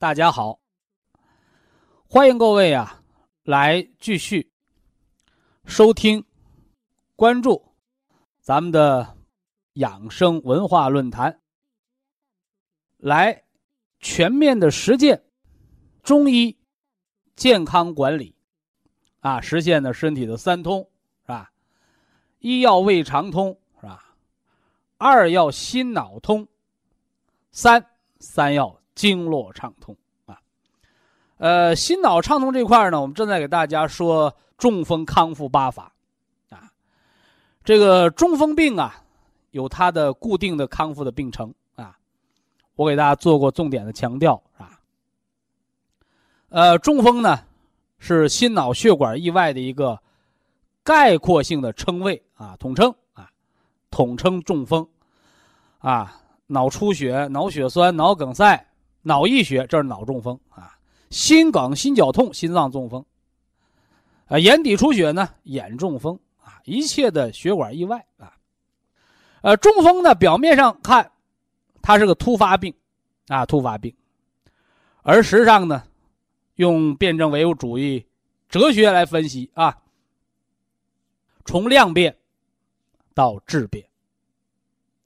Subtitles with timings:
[0.00, 0.60] 大家好，
[2.08, 3.02] 欢迎各位啊，
[3.42, 4.48] 来继续
[5.64, 6.24] 收听、
[7.16, 7.74] 关注
[8.40, 9.16] 咱们的
[9.72, 11.40] 养生文化论坛，
[12.98, 13.42] 来
[13.98, 15.20] 全面的实践
[16.04, 16.56] 中医
[17.34, 18.36] 健康管理
[19.18, 20.88] 啊，实现的身体的三通
[21.22, 21.50] 是吧？
[22.38, 24.14] 一要胃肠通是吧？
[24.96, 26.46] 二要心脑通，
[27.50, 27.84] 三
[28.20, 28.77] 三要。
[28.98, 29.96] 经络畅通
[30.26, 30.40] 啊，
[31.36, 35.92] 呃，心脑畅通这块呢，我们正在给大家说中风康复八法
[36.50, 36.68] 啊。
[37.62, 39.04] 这个中风病啊，
[39.52, 41.96] 有它的固定的康复的病程啊，
[42.74, 44.80] 我给大家做过重点的强调啊。
[46.48, 47.38] 呃，中风呢
[48.00, 49.96] 是心脑血管意外的一个
[50.82, 53.30] 概括性的称谓啊，统称啊，
[53.92, 54.84] 统称中风
[55.78, 58.64] 啊，脑出血、脑血栓、脑梗塞。
[59.02, 60.76] 脑溢血，这是脑中风啊；
[61.08, 63.02] 心梗、心绞痛、心脏中风；
[64.26, 66.60] 啊，眼底出血呢，眼中风啊。
[66.64, 68.34] 一切的血管意外啊，
[69.42, 71.10] 呃，中风呢，表面上看，
[71.80, 72.74] 它是个突发病，
[73.28, 73.94] 啊，突发病，
[75.02, 75.84] 而实际上呢，
[76.56, 78.04] 用辩证唯物主义
[78.48, 79.78] 哲学来分析啊，
[81.44, 82.14] 从量变
[83.14, 83.86] 到质变，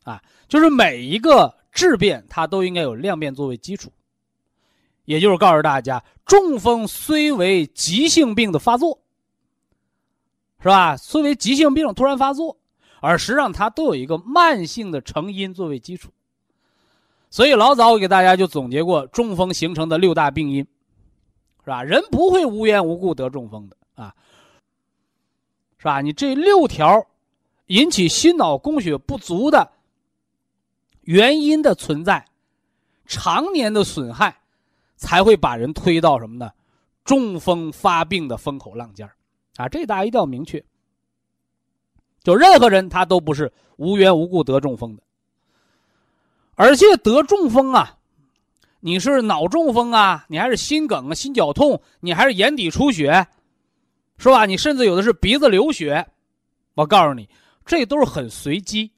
[0.04, 1.61] 啊，就是每一个。
[1.72, 3.90] 质变它都应该有量变作为基础，
[5.06, 9.00] 也就是告诉大家，中风虽为急性病的发作，
[10.60, 10.96] 是吧？
[10.96, 12.58] 虽为急性病突然发作，
[13.00, 16.10] 而实际上它都有一个慢性的成因作为基础。
[17.30, 20.66] 所以老早我给大家就总结过中风形成的六大病因，
[21.64, 21.82] 是吧？
[21.82, 24.14] 人不会无缘无故得中风的啊，
[25.78, 26.02] 是吧？
[26.02, 27.06] 你这六条
[27.68, 29.72] 引起心脑供血不足的。
[31.02, 32.24] 原因的存在，
[33.06, 34.36] 常年的损害，
[34.96, 36.50] 才会把人推到什么呢？
[37.04, 39.08] 中风发病的风口浪尖
[39.56, 39.68] 啊！
[39.68, 40.64] 这大家一定要明确。
[42.22, 45.02] 就任何人他都不是无缘无故得中风的，
[46.54, 47.98] 而且得中风啊，
[48.78, 53.26] 你是脑中风啊，你还是心梗啊、心绞痛，你还是眼底出血，
[54.18, 54.46] 是吧？
[54.46, 56.06] 你甚至有的是鼻子流血，
[56.74, 57.28] 我告诉你，
[57.66, 58.92] 这都是很随机。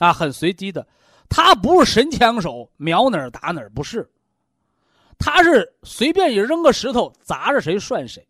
[0.00, 0.86] 啊，很随机的，
[1.28, 4.10] 他不是神枪手，瞄哪儿打哪儿，不是，
[5.18, 8.26] 他是随便一扔个石头砸着谁算谁，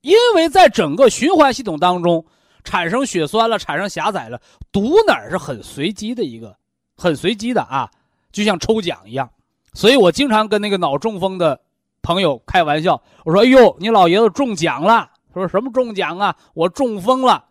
[0.00, 2.24] 因为在整个循环系统当中
[2.64, 4.40] 产生血栓了，产生狭窄了，
[4.72, 6.56] 堵哪儿是很随机的一个，
[6.96, 7.90] 很随机的啊，
[8.32, 9.30] 就像抽奖一样，
[9.74, 11.60] 所以我经常跟那个脑中风的
[12.02, 16.34] 朋友开玩笑，我说：“哎呦，你老爷子中奖了。”他说：“什么中奖啊？
[16.54, 17.44] 我中风了。”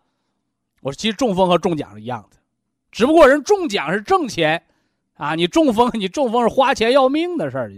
[0.82, 2.36] 我说：“其实中风和中奖是一样的。”
[2.90, 4.62] 只不过人中奖是挣钱，
[5.14, 7.70] 啊，你中风，你中风是花钱要命的事儿。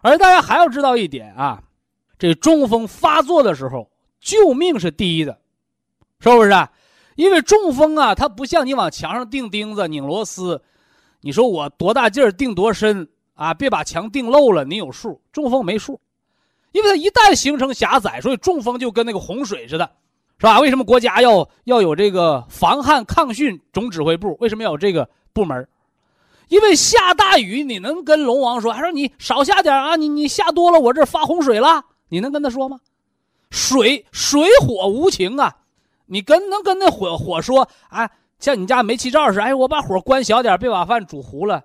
[0.00, 1.62] 而大家还要知道一点啊，
[2.18, 3.90] 这中风发作的时候，
[4.20, 5.38] 救命是第一的，
[6.20, 6.70] 是不是啊？
[7.14, 10.60] 因为中风啊，它不像你往墙上钉钉子、拧螺丝，
[11.20, 13.54] 你说我多大劲儿钉多深啊？
[13.54, 15.20] 别把墙钉漏了，你有数。
[15.30, 16.00] 中风没数，
[16.72, 19.90] 因为它一旦形成狭窄，所以中风就跟那个洪水似的。
[20.42, 20.58] 是吧？
[20.58, 24.36] 为什么国家要要有这个防旱抗汛总指挥部？
[24.40, 25.68] 为什么要有这个部门？
[26.48, 29.94] 因为下大雨，你能跟龙王说，还说你少下点啊？
[29.94, 32.80] 你你下多了，我这发洪水了，你能跟他说吗？
[33.50, 35.58] 水水火无情啊！
[36.06, 38.10] 你跟能跟那火火说啊？
[38.40, 41.62] 像你家煤气灶似的，哎，我把火关小点，别把饭煮糊了。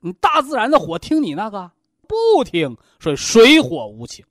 [0.00, 1.70] 你大自然的火听你那个
[2.08, 4.24] 不听，所以水火无情。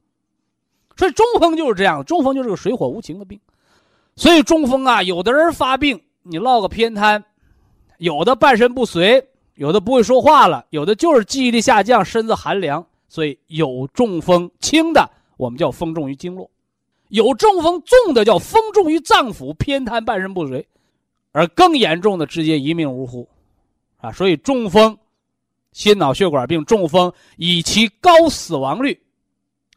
[0.97, 3.39] 所以中风就是这样，中风就是个水火无情的病。
[4.15, 7.23] 所以中风啊，有的人发病，你落个偏瘫，
[7.97, 9.25] 有的半身不遂，
[9.55, 16.47] 有的不会说话了，有的就是记忆力下降，身子寒凉，所以有中风轻的，我们叫风重于经络；
[17.09, 20.63] 有中风重的，叫风重于脏腑，偏瘫半身不遂；
[21.31, 23.27] 而更严重的，直接一命呜呼，
[23.97, 24.11] 啊！
[24.11, 24.95] 所以中风、
[25.71, 29.01] 心脑血管病、中风以其高死亡率，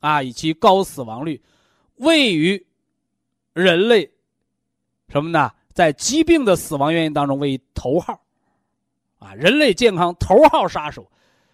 [0.00, 1.40] 啊，以其高死亡率，
[1.96, 2.66] 位于
[3.54, 4.10] 人类
[5.08, 5.50] 什么呢？
[5.73, 8.19] 在疾病的死亡原因当中为头号，
[9.19, 11.06] 啊，人类健康头号杀手。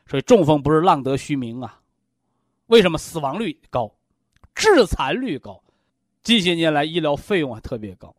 [0.05, 1.81] 所以中风不是浪得虚名啊！
[2.67, 3.91] 为什么死亡率高，
[4.55, 5.59] 致残率高？
[6.23, 8.15] 近些年来医疗费用还特别高，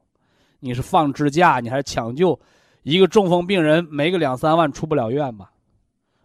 [0.60, 2.40] 你是放支架，你还是抢救？
[2.82, 5.52] 一个中风病人没个两三万出不了院吧？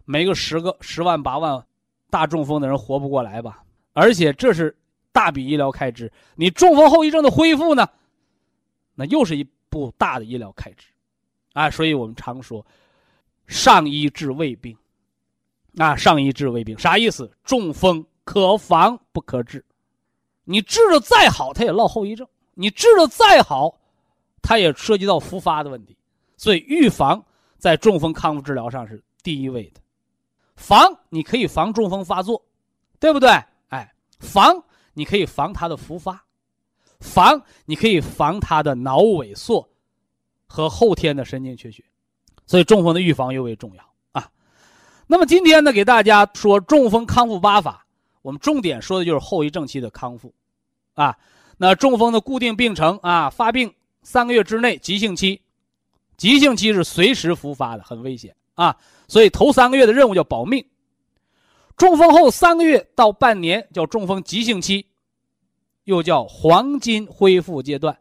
[0.05, 1.63] 没个十个十万八万，
[2.09, 3.61] 大中风的人活不过来吧？
[3.93, 4.75] 而且这是
[5.11, 7.87] 大笔医疗开支，你中风后遗症的恢复呢？
[8.99, 10.87] 那又是一部大的医疗开支，
[11.53, 11.69] 啊！
[11.69, 12.65] 所以我们常说，
[13.47, 14.77] 上医治未病。
[15.77, 17.31] 啊，上医治未病啥意思？
[17.45, 19.63] 中风可防不可治，
[20.43, 23.73] 你治的再好，它也落后遗症；你治的再好，
[24.41, 25.97] 它也涉及到复发的问题。
[26.35, 27.23] 所以预防
[27.57, 29.79] 在中风康复治疗上是第一位的。
[30.57, 32.43] 防你可以防中风发作，
[32.99, 33.29] 对不对？
[33.69, 34.61] 哎，防
[34.91, 36.21] 你可以防它的复发，
[36.99, 39.69] 防你可以防它的脑萎缩
[40.47, 41.83] 和后天的神经缺血。
[42.45, 44.29] 所以中风的预防尤为重要啊。
[45.05, 47.85] 那么今天呢，给大家说中风康复八法，
[48.21, 50.33] 我们重点说的就是后遗症期的康复，
[50.95, 51.15] 啊，
[51.57, 55.41] 那中风的固定病程啊，发病三个月之内急性期，
[56.17, 58.75] 急性期是随时复发的，很危险啊，
[59.07, 60.65] 所以头三个月的任务叫保命。
[61.77, 64.87] 中风后三个月到半年叫中风急性期，
[65.89, 67.97] 又叫黄金恢复阶段，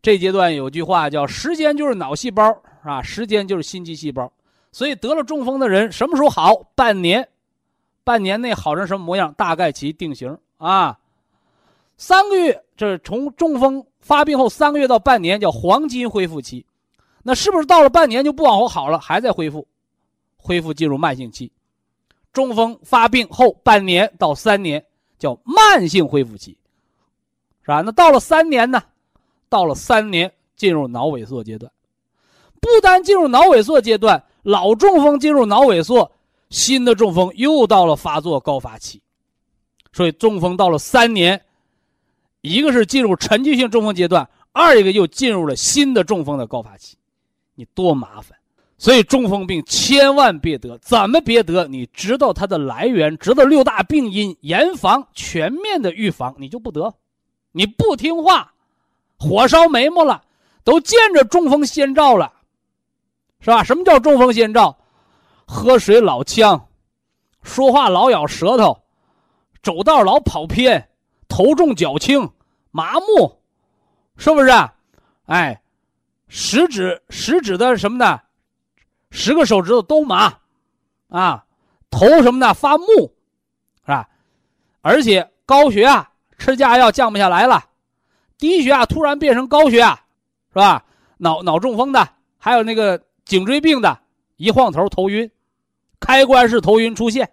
[0.00, 4.32] 这阶段有句话叫时间就是脑细胞啊，时间就是心肌细胞。
[4.70, 6.62] 所以得了中风的人什么时候好？
[6.76, 7.28] 半年，
[8.04, 9.34] 半年内好成什么模样？
[9.36, 10.96] 大概其定型啊。
[11.96, 16.64] 三个月，这从中风发病后三个月到半年叫黄金恢复期。
[17.24, 19.66] 那是不是到了半年就不往后好了，还在恢复？
[20.36, 21.50] 恢复进入慢性期。
[22.32, 24.84] 中风发病后半年到三年
[25.18, 26.56] 叫慢性恢复期，
[27.62, 27.80] 是吧？
[27.80, 28.82] 那到了三年呢？
[29.48, 31.70] 到了三年进入脑萎缩阶段。
[32.60, 34.22] 不单进入脑萎缩阶段。
[34.42, 36.10] 老中风进入脑萎缩，
[36.50, 39.00] 新的中风又到了发作高发期，
[39.92, 41.40] 所以中风到了三年，
[42.40, 46.96] 一个是进入沉寂性中风阶段，二一个又进入了新的中风的高发期，
[47.54, 48.36] 你多麻烦！
[48.78, 51.68] 所以中风病千万别得，怎么别得？
[51.68, 56.92] 你知道它的来源，知道六大病因，严防全面的预防，你就不得。
[57.52, 58.52] 你不听话，
[59.18, 60.22] 火烧眉毛了，
[60.64, 62.32] 都见着中风先兆了。
[63.40, 63.62] 是吧？
[63.62, 64.76] 什么叫中风先兆？
[65.46, 66.68] 喝水老呛，
[67.42, 68.82] 说话老咬舌头，
[69.62, 70.88] 走道老跑偏，
[71.28, 72.30] 头重脚轻，
[72.70, 73.40] 麻木，
[74.16, 74.50] 是不是？
[75.26, 75.60] 哎，
[76.28, 78.20] 食指食指的什么呢？
[79.10, 80.32] 十个手指头都麻，
[81.08, 81.44] 啊，
[81.90, 82.86] 头什么的发木，
[83.84, 84.08] 是吧？
[84.80, 86.08] 而且高血压，
[86.42, 87.64] 吃降压药降不下来了，
[88.36, 89.94] 低血压突然变成高血压，
[90.48, 90.84] 是吧？
[91.18, 93.00] 脑脑中风的，还有那个。
[93.24, 94.00] 颈椎病的，
[94.36, 95.30] 一晃头头晕，
[96.00, 97.30] 开关式头晕出现，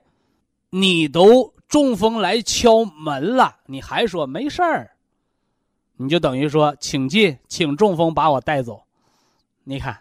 [0.69, 4.91] 你都中风来敲门了，你还说没事儿，
[5.97, 8.83] 你就等于说请进，请中风把我带走，
[9.63, 9.99] 你看，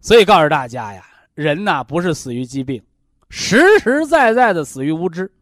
[0.00, 1.02] 所以告诉大家呀，
[1.34, 2.80] 人呐不是死于疾病，
[3.30, 5.32] 实实在在的死于无知。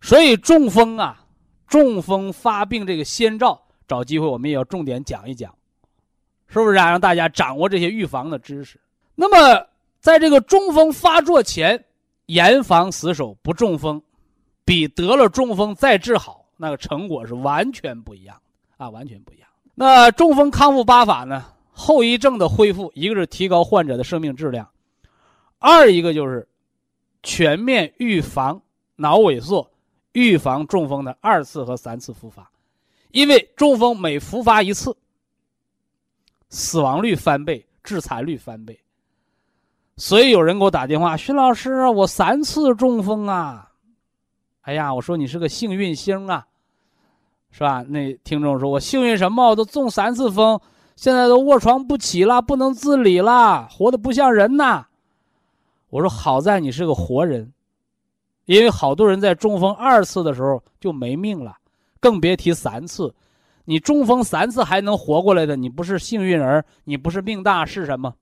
[0.00, 1.24] 所以中风啊，
[1.66, 5.54] 中风发病这个先兆，找机会我们也要重点讲一讲。
[6.50, 6.88] 是不是啊？
[6.88, 8.80] 让大家掌握这些预防的知识。
[9.14, 9.66] 那么，
[10.00, 11.84] 在这个中风发作前，
[12.26, 14.00] 严防死守不中风，
[14.64, 18.40] 比得了中风再治好，那个成果是完全不一样
[18.78, 19.48] 啊，完全不一样。
[19.74, 21.44] 那中风康复八法呢？
[21.70, 24.68] 后遗症的恢复，一个是提高患者的生命质量，
[25.58, 26.48] 二一个就是
[27.22, 28.60] 全面预防
[28.96, 29.70] 脑萎缩，
[30.12, 32.50] 预防中风的二次和三次复发，
[33.12, 34.96] 因为中风每复发一次。
[36.50, 38.80] 死亡率翻倍，致残率翻倍。
[39.98, 43.70] 所以有人给我打电话，徐老师，我三次中风啊！
[44.62, 46.46] 哎呀，我说你是个幸运星啊，
[47.50, 47.82] 是吧？
[47.82, 49.50] 那听众说我幸运什么？
[49.50, 50.58] 我都中三次风，
[50.96, 54.86] 现在都卧床不起了，不能自理了，活的不像人呐。
[55.90, 57.52] 我说好在你是个活人，
[58.48, 61.54] 因为好多人在中风二次的时候就没命了，
[62.00, 63.14] 更别提三次。
[63.66, 68.14] 你中风三次还能活过来的，你不是幸运儿，你不是命大是什么？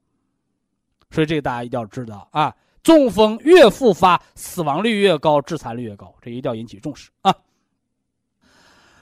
[1.12, 2.52] 所以这个大家一定要知道啊！
[2.82, 7.32] 中风越复发，死亡率越高，致残率越高，这一定要引起重视啊。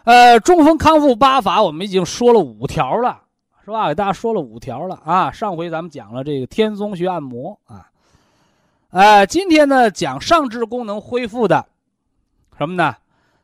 [0.05, 3.23] 呃，中风康复八法我们已经说了五条了，
[3.65, 3.89] 是吧？
[3.89, 5.31] 给大家说了五条了啊。
[5.31, 7.91] 上回咱们讲了这个天宗穴按摩啊，
[8.95, 11.67] 呃，今天呢讲上肢功能恢复的
[12.57, 12.95] 什么呢？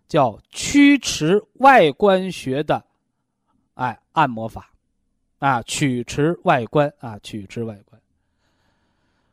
[0.07, 2.85] 叫曲池外关穴的，
[3.75, 4.71] 哎，按摩法，
[5.41, 8.01] 啊，曲池外关啊，曲池外关。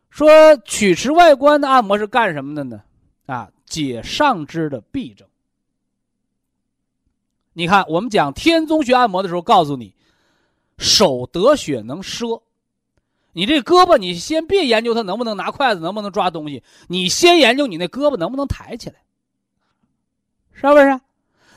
[0.09, 0.27] 说
[0.65, 2.81] 曲池外关的按摩是干什么的呢？
[3.27, 5.27] 啊，解上肢的痹症。
[7.53, 9.93] 你看，我们讲天宗穴按摩的时候，告诉你，
[10.79, 12.41] 手得血能赊，
[13.37, 18.95] 你这胳膊，你先别研究它能不能拿筷子，能不能抓东西，你先研究你那胳膊能不能抬起来。
[20.53, 20.99] 是不是？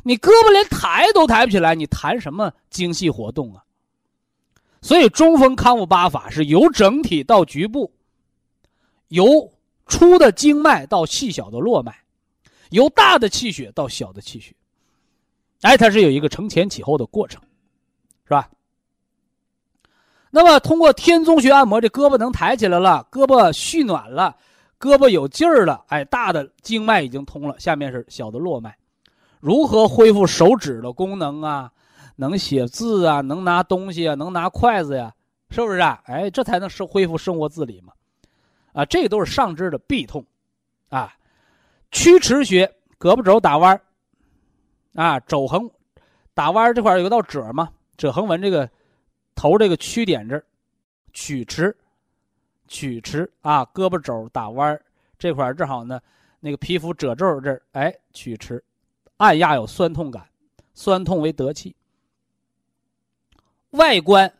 [0.03, 3.65] 你胳膊连抬都抬不起来，你谈什么精细活动啊？
[4.83, 7.91] 所以中风康复八法是由整体到局部，
[9.09, 9.51] 由
[9.87, 11.97] 粗的经脉到细小的络脉，
[12.69, 14.55] 由大的气血到小的气血，
[15.63, 17.41] 哎，它是有一个承前启后的过程，
[18.25, 18.51] 是吧？
[20.31, 24.37] 那么通过天宗穴按摩，这胳膊能抬起来了，胳膊蓄暖了，
[24.79, 28.77] 胳膊有劲儿了，哎，大的经脉已经通了，下面是小的络脉。
[29.41, 31.71] 如何恢复手指的功能啊？
[32.17, 33.21] 能写字啊？
[33.23, 34.15] 能拿东西啊？
[34.15, 35.13] 能拿筷子呀？
[35.51, 36.01] 是不是啊？
[36.05, 37.93] 哎，这才能是恢复生活自理嘛？
[38.73, 40.25] 啊，这都是上肢的痹痛，
[40.91, 41.13] 啊，
[41.91, 43.81] 曲池穴胳膊肘打弯
[44.95, 45.69] 啊，肘横
[46.35, 47.69] 打弯这块有道褶嘛？
[47.97, 48.71] 褶横纹这个
[49.35, 50.45] 头这个曲点这儿，
[51.13, 51.77] 曲池，
[52.69, 54.81] 曲池啊，胳膊肘打弯
[55.19, 56.01] 这块正好呢，
[56.41, 58.63] 那个皮肤褶皱这儿，哎，曲池。
[59.17, 60.27] 按压有酸痛感，
[60.73, 61.77] 酸痛为得气。
[63.73, 64.33] 外关，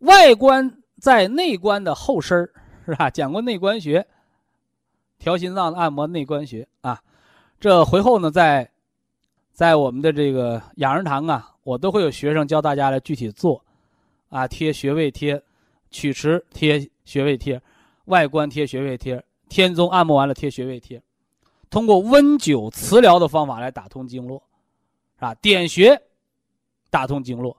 [0.00, 2.38] 外关在内关的后身
[2.84, 3.08] 是吧？
[3.08, 4.06] 讲过内关穴，
[5.18, 7.02] 调心脏的按摩内关穴啊。
[7.58, 8.70] 这回后呢，在
[9.52, 13.64] 在我们的这个养生堂啊，我都会有学生教大家来具体做
[14.30, 15.40] 啊，贴穴位贴，
[15.90, 17.60] 曲池贴穴位贴，
[18.06, 21.00] 外关贴穴位贴，天宗按摩完了贴穴位贴。
[21.68, 24.42] 通过温灸、磁疗的方法来打通经络，
[25.16, 25.34] 是吧？
[25.34, 26.00] 点穴，
[26.90, 27.56] 打通经络，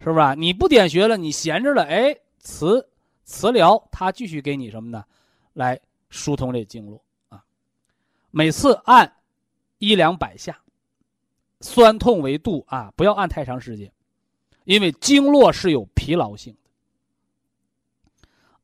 [0.00, 0.34] 是不是？
[0.34, 2.88] 你不点穴了，你闲着了，哎，磁
[3.24, 5.04] 磁疗它继续给你什么呢？
[5.52, 5.78] 来
[6.10, 7.44] 疏通这经络啊。
[8.30, 9.12] 每次按
[9.78, 10.60] 一两百下，
[11.60, 13.92] 酸痛为度啊，不要按太长时间，
[14.68, 16.70] 因为经络是有疲劳性的。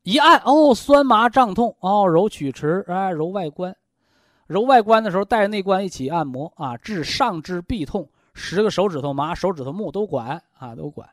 [0.02, 3.74] 一按哦，酸麻胀痛哦，揉曲池啊，揉外关。
[4.46, 11.08] 揉外关的时候，带着内关一起按摩啊，治上肢痹痛，十个手指头麻，手指头木都管啊，都管，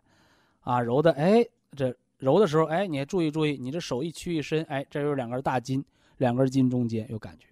[0.60, 5.82] 啊，揉的哎，这揉的时候哎，你还注意注意，你这手一屈一伸，哎，这有两根大筋，
[6.18, 7.48] 两根筋中间有感觉。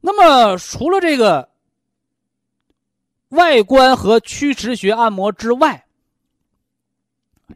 [0.00, 1.48] 那么除了这个
[3.32, 5.86] 外观和曲池穴按摩之外，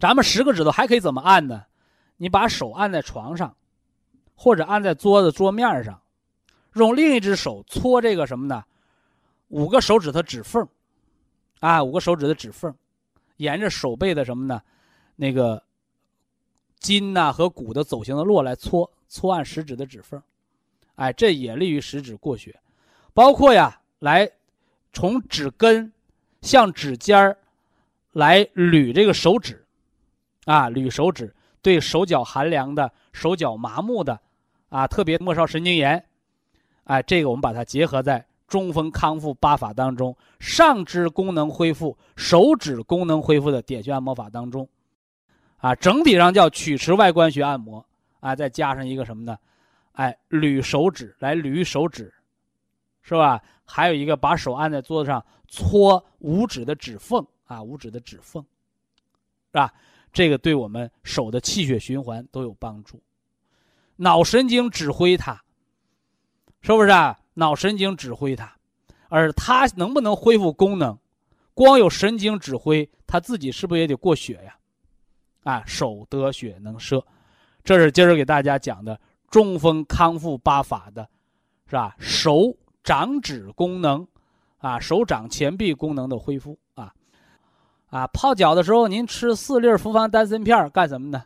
[0.01, 1.65] 咱们十个指头还可以怎么按呢？
[2.17, 3.55] 你把手按在床上，
[4.35, 6.01] 或者按在桌子桌面上。
[6.75, 8.65] 用另一只手搓这个什么呢？
[9.49, 10.67] 五个手指头指缝，
[11.61, 12.75] 啊，五个手指的指缝，
[13.37, 14.61] 沿着手背的什么呢？
[15.15, 15.63] 那个
[16.79, 20.23] 筋呐和骨的走形的络来搓搓按食指的指缝，
[20.97, 22.59] 哎，这也利于食指过血。
[23.15, 24.31] 包括呀，来
[24.97, 25.93] 从指根
[26.41, 27.37] 向指尖儿
[28.13, 29.63] 来捋这个手指，
[30.47, 34.19] 啊，捋手指对手脚寒凉的、手脚麻木的，
[34.71, 36.03] 啊，特别末梢神经炎。
[36.85, 44.67] 哎，这个我们把它结合在中风康复八法当中，上肢功能恢复、手指功能恢复的点穴按摩法当中，
[45.59, 47.85] 啊，整体上叫曲池外关穴按摩，
[48.21, 49.37] 啊，再加上一个什么呢？
[49.93, 52.15] 哎，捋手指来捋手指，
[53.03, 53.43] 是吧？
[53.67, 58.43] 还有一个把手按在桌子上搓五指的指缝，啊，五指的指缝，
[59.53, 59.75] 是吧？
[60.13, 63.03] 这个对我们手的气血循环都有帮助，
[63.97, 65.43] 脑神经指挥它。
[66.63, 67.17] 是不是啊？
[67.35, 68.57] 脑神经指挥它，
[69.09, 70.99] 而它能不能恢复功能，
[71.55, 74.57] 光有神经指挥，它自己是不是也得过血呀？
[75.45, 77.07] 啊，手得血能摄，
[77.63, 78.99] 这是今儿给大家讲的
[79.31, 81.09] 中风康复八法的，
[81.69, 81.95] 是吧？
[82.01, 82.53] 手
[82.87, 84.07] 掌指功能，
[84.59, 86.95] 啊，手掌前臂功能的恢复啊，
[87.91, 91.25] 啊，泡脚的时候您吃四粒复方丹参片干什么呢？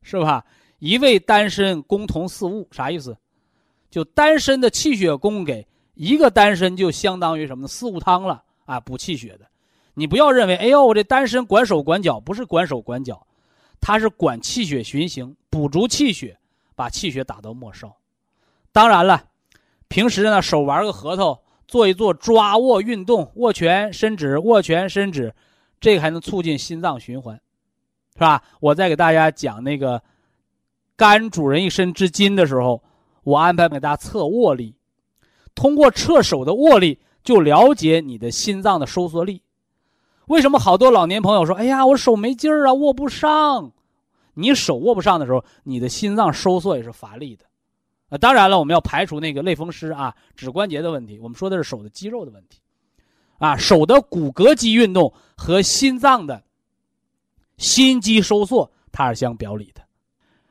[0.00, 0.42] 是吧？
[0.78, 3.14] 一味丹参共同四物，啥意思？
[3.90, 7.68] 就丹参的气血供给一个丹参就相当于什么呢？
[7.68, 9.46] 四物汤了啊，补气血的。
[9.92, 13.26] 你不要认为，哎呦，我这丹参管手管脚，不是管手管脚，
[13.82, 16.38] 它是管气血循行，补足气血，
[16.74, 17.94] 把气血打到末梢。
[18.72, 19.24] 当然了，
[19.88, 25.34] 平时呢手玩个核桃，做一做抓握运动，握拳伸指，握拳伸指，
[25.80, 27.40] 这个还能促进心脏循环，
[28.14, 28.42] 是吧？
[28.60, 30.02] 我再给大家讲那个
[30.96, 32.82] 肝主人一身之筋的时候，
[33.22, 34.74] 我安排给大家测握力，
[35.54, 39.42] 通过测手的握力就了解你的心脏的收缩力。
[40.26, 43.72] 为什么好多老年朋友说：“哎呀，我手没劲儿啊，握不上。”
[44.38, 47.45] 你手握不上的时候，你的心脏收缩也是乏力的。
[48.08, 51.18] 啊，当然了，我们要排除那个类风湿啊、指关节的问题。
[51.18, 52.60] 我们说的是手的肌肉的问题，
[53.38, 56.42] 啊，手的骨骼肌运动和心脏的
[57.56, 59.82] 心肌收缩它是相表里的。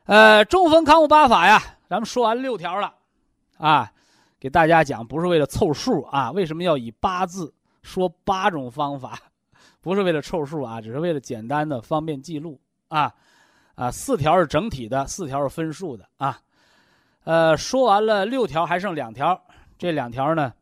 [0.04, 2.94] 呃，中风康复八法呀，咱们说完六条了，
[3.56, 3.90] 啊，
[4.38, 9.18] 给大家讲不是为了凑数啊，为什么要以八字说八种方法？
[9.80, 13.12] 不是为了凑数啊，只是为了简单的方便记录啊，
[13.76, 16.38] 啊，四条是整体的，四条是分数的啊，
[17.26, 19.40] 呃，说完了六条，还剩两条，
[19.76, 20.54] 这两条呢，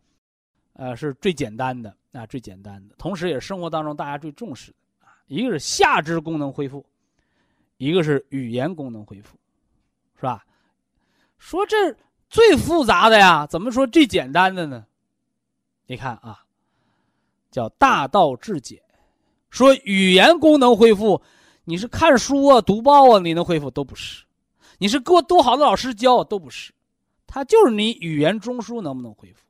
[0.72, 6.82] 呃，是最简单的啊，最简单的，同时也是生活当中大家最重视的啊，一个是下肢功能恢复，
[7.76, 9.36] 一个是语言功能恢复，
[10.16, 10.42] 是吧？
[11.36, 11.76] 说这
[12.30, 14.86] 最复杂的呀，怎么说最简单的呢？
[15.86, 16.42] 你看啊，
[17.50, 18.80] 叫大道至简。
[19.50, 21.20] 说语言功能恢复，
[21.64, 24.23] 你是看书啊、读报啊，你能恢复都不是；
[24.84, 26.70] 你是给我多好的老师教都不是，
[27.26, 29.40] 它就是你语言中枢能不能恢复。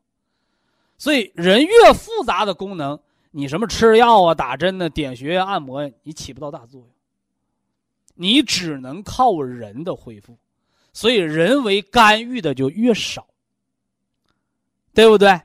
[0.97, 2.97] 所以人越复杂的功能，
[3.33, 6.89] 你什么吃药啊、打针呢、点穴啊、按摩，你起不到大作用。
[8.15, 10.39] 你只能靠人的恢复，
[10.93, 13.27] 所以人为干预的就越少，
[14.93, 15.41] 对不对？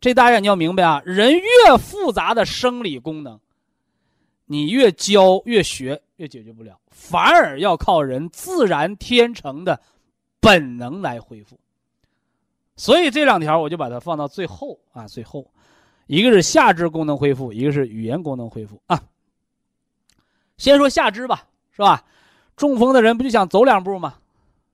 [0.00, 3.38] 这大家你要明白啊，人越复杂的生理功能。
[4.46, 9.80] 你越教越学越解决不了，反而要靠人自然天成的
[10.38, 11.58] 本能来恢复。
[12.76, 15.50] 所以这两条我就把它放到最后啊，最后，
[16.06, 19.02] 一个是下肢功能恢复，一个是语言功能恢复啊。
[20.58, 22.04] 先说下肢吧，是吧？
[22.54, 24.16] 中风的人不就想走两步吗？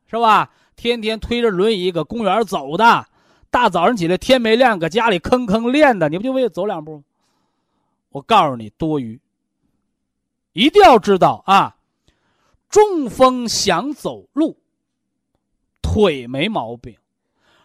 [0.09, 0.51] 是吧？
[0.75, 3.07] 天天推着轮椅搁公园走的，
[3.51, 7.05] 大早上起来天没亮搁家里吭吭练的，你不就为了走两步？
[8.09, 9.21] 我告诉你，多余。
[10.57, 11.77] 一定要知道啊，
[12.71, 14.57] 中风想走路，
[15.83, 16.97] 腿没毛病，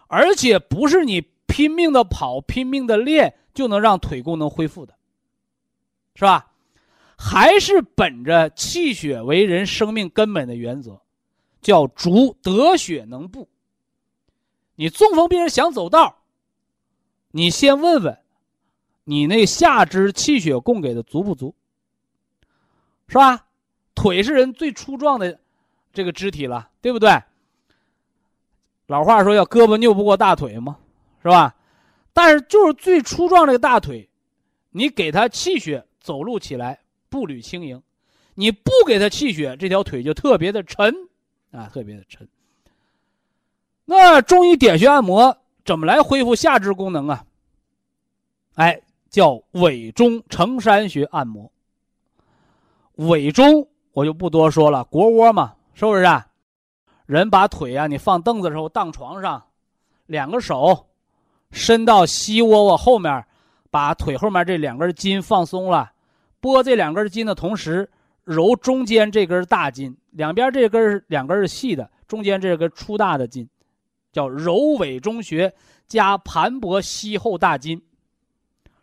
[0.08, 4.94] 而且不是你拼命的跑、拼命的练就能让腿功能恢复的，
[6.16, 6.52] 是吧？
[7.16, 11.00] 还是本着气血为人生命根本的原则，
[11.62, 13.48] 叫足得血能步。
[14.76, 16.24] 你中风病人想走道，
[17.30, 18.18] 你先问问，
[19.06, 21.56] 你那下肢气血供给的足不足？
[23.12, 23.46] 是吧？
[23.94, 25.38] 腿是人最粗壮的
[25.92, 27.22] 这个肢体了，对不对？
[28.88, 30.78] 老话说要胳膊拗不过大腿嘛，
[31.22, 31.54] 是吧？
[32.14, 34.08] 但是就是最粗壮这个大腿，
[34.70, 37.82] 你给他气血，走路起来步履轻盈；
[38.34, 40.96] 你不给他气血，这条腿就特别的沉
[41.52, 42.26] 啊，特别的沉。
[43.84, 47.26] 那中医点穴按摩怎么来恢复下肢功能啊？
[48.56, 51.52] 哎，叫委中承山穴按摩。
[52.96, 56.04] 尾中我就不多说了，腘窝嘛，是不是？
[56.04, 56.28] 啊？
[57.06, 59.44] 人把腿啊，你放凳子的时候当床上，
[60.06, 60.88] 两个手
[61.52, 63.26] 伸到膝窝窝后面，
[63.70, 65.92] 把腿后面这两根筋放松了，
[66.40, 67.90] 拨这两根筋的同时，
[68.24, 73.50] 揉中间这根大筋，两边这根两根是细的，中间这根粗大的筋，
[74.14, 75.54] 叫揉尾中穴
[75.88, 77.82] 加盘拨膝后大筋，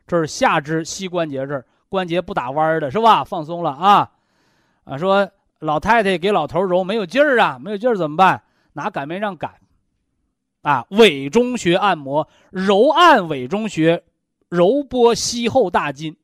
[0.06, 1.64] 这是下肢膝关节这儿。
[1.88, 3.24] 关节不打弯的是吧？
[3.24, 4.10] 放松了啊，
[4.84, 8.42] 啊，说老太太给老头揉没有劲儿啊，没有劲儿怎么办？
[8.74, 9.54] 拿擀面杖擀，
[10.62, 14.04] 啊，委中穴按摩，揉按委中穴，
[14.48, 16.16] 揉拨膝后大筋，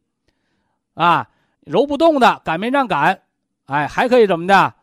[0.95, 1.29] 啊，
[1.61, 3.23] 揉不动的擀面杖擀，
[3.67, 4.75] 哎，还可以怎么的？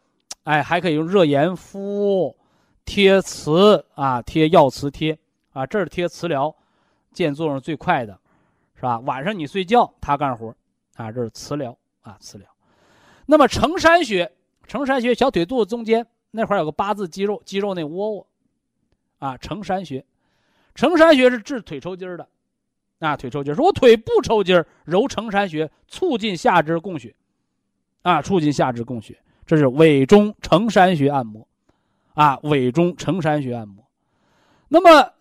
[0.43, 2.35] 哎，还可以用热盐敷，
[2.83, 5.17] 贴磁啊，贴药磁贴
[5.53, 6.53] 啊，这是贴磁疗，
[7.13, 8.19] 见作用最快的，
[8.75, 8.99] 是吧？
[9.01, 10.53] 晚上你睡觉，他干活。
[11.01, 12.47] 啊，这是磁疗啊，磁疗。
[13.25, 14.31] 那么承山穴，
[14.67, 18.27] 承山穴小腿肚子中间那块有个八字肌肉，肌肉那窝窝，
[19.17, 20.05] 啊，承山穴，
[20.75, 22.27] 承山穴是治腿抽筋的，
[22.99, 27.15] 啊，腿抽筋说我腿不抽筋揉承山穴，促进下肢供血，
[28.03, 31.47] 啊，促进下肢供血，这是委中承山穴按摩，
[32.13, 33.83] 啊，委中承山穴按摩。
[34.67, 35.13] 那么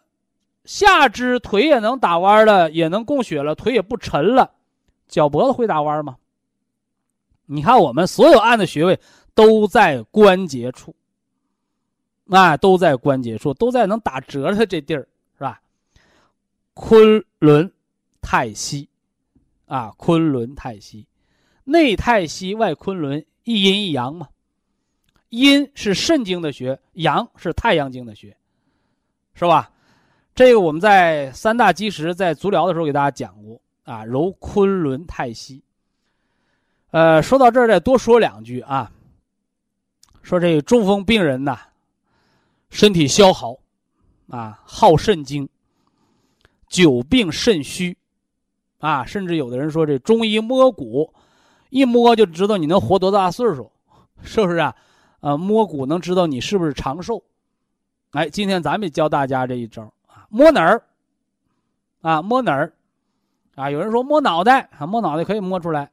[0.64, 4.52] 下肢腿也能打弯了，也能供血了，腿也不沉了。
[5.10, 6.16] 脚脖子会打弯吗？
[7.46, 8.98] 你看，我们所有按的穴位
[9.34, 10.94] 都在关节处。
[12.30, 15.60] 啊，都在关节处，都在能打折的这地儿，是吧？
[16.74, 17.72] 昆仑
[18.22, 18.88] 太溪，
[19.66, 21.08] 啊，昆仑太溪，
[21.64, 24.28] 内太溪，外昆仑，一阴一阳嘛。
[25.30, 28.36] 阴是肾经的穴，阳是太阳经的穴，
[29.34, 29.72] 是吧？
[30.32, 35.62] 这个我们在三大基石在足疗的时候给大家讲过啊，揉昆仑太溪。
[36.90, 38.90] 呃，说到这儿再多说两句啊，
[40.22, 41.58] 说这个中风病人呐，
[42.68, 43.56] 身体消耗，
[44.28, 45.48] 啊，耗肾精，
[46.68, 47.96] 久病肾虚，
[48.78, 51.14] 啊，甚至有的人说这中医摸骨，
[51.68, 53.70] 一摸就知道你能活多大岁数，
[54.22, 54.74] 是不是啊？
[55.20, 57.22] 啊，摸骨能知道你是不是长寿？
[58.10, 60.82] 哎，今天咱们教大家这一招啊，摸哪儿？
[62.00, 62.72] 啊，摸哪儿？
[63.60, 65.90] 啊，有人说摸脑袋啊，摸脑袋可以摸出来，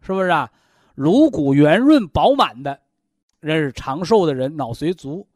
[0.00, 0.50] 是不是啊？
[0.94, 2.80] 颅骨圆润饱满的，
[3.40, 5.26] 人是长寿的人，脑髓足，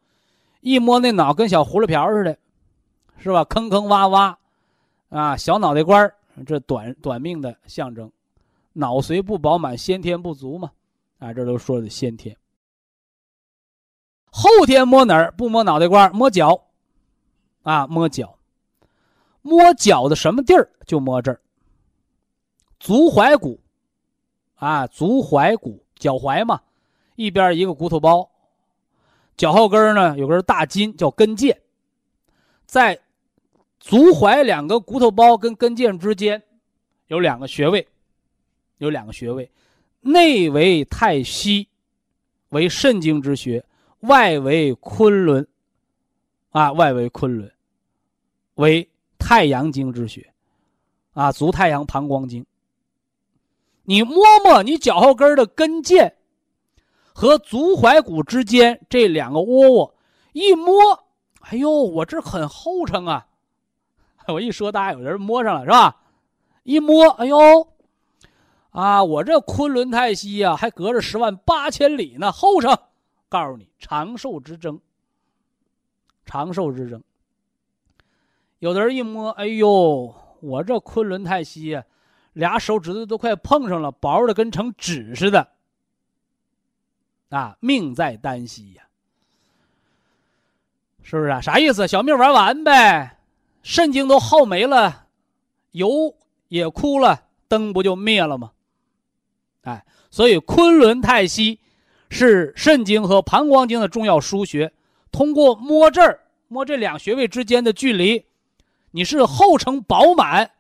[0.61, 2.39] 一摸那脑跟小葫芦瓢似的，
[3.19, 3.45] 是吧？
[3.45, 4.35] 坑坑洼洼，
[5.11, 6.11] 啊，小脑袋瓜
[6.47, 8.11] 这短短命的象征，
[8.73, 10.71] 脑髓不饱满，先天不足嘛，
[11.19, 12.35] 啊，这都说的先天。
[14.31, 15.31] 后天摸哪儿？
[15.33, 16.59] 不摸脑袋瓜，摸脚，
[17.63, 18.39] 啊，摸脚，
[19.43, 21.39] 摸脚的什么地儿就摸这儿。
[22.79, 23.61] 足踝骨，
[24.55, 26.61] 啊，足踝骨，脚踝嘛，
[27.15, 28.31] 一边一个骨头包，
[29.37, 31.57] 脚后跟呢有根大筋叫跟腱，
[32.67, 33.01] 在
[33.81, 36.43] 足踝两个骨头包跟跟腱之间
[37.09, 37.87] 有两个穴位，
[38.79, 39.51] 有两个穴位，
[40.01, 41.69] 内为太溪，
[42.51, 43.65] 为肾经之穴。
[44.01, 45.45] 外为昆仑，
[46.51, 47.51] 啊，外为昆仑，
[48.55, 50.33] 为太阳经之穴，
[51.13, 52.45] 啊，足太阳膀胱经。
[53.87, 56.13] 你摸摸你脚后跟的跟腱
[57.15, 59.95] 和足踝骨之间这两个窝窝，
[60.33, 60.75] 一摸，
[61.41, 63.27] 哎呦，我这很厚称啊！
[64.29, 66.03] 我一说，大家有人摸上了是吧？
[66.65, 67.69] 一摸，哎呦，
[68.71, 72.77] 啊，我这昆仑太息呀，还隔着十万八千里呢，厚称。
[73.29, 74.81] 告诉你，长寿之争。
[76.25, 77.03] 长寿之争。
[78.59, 81.85] 有的人一摸，哎呦，我这昆仑太息呀，
[82.37, 85.49] 俩手指头都快碰上了，薄的跟成纸似的。
[87.31, 88.83] 啊，命在旦夕呀，
[91.03, 91.41] 是不是啊？
[91.41, 91.89] 啥意思？
[91.89, 93.19] 小命玩完呗，
[93.63, 95.07] 肾精都耗没了，
[95.71, 96.15] 油
[96.49, 98.53] 也枯了，灯不就灭了吗？
[99.63, 101.59] 哎，所以昆仑太溪。
[102.09, 104.73] 是肾经和膀胱经的重要腧穴，
[105.11, 108.27] 通过摸这儿摸这两穴位之间的距离，
[108.93, 110.53] 你是厚成饱满，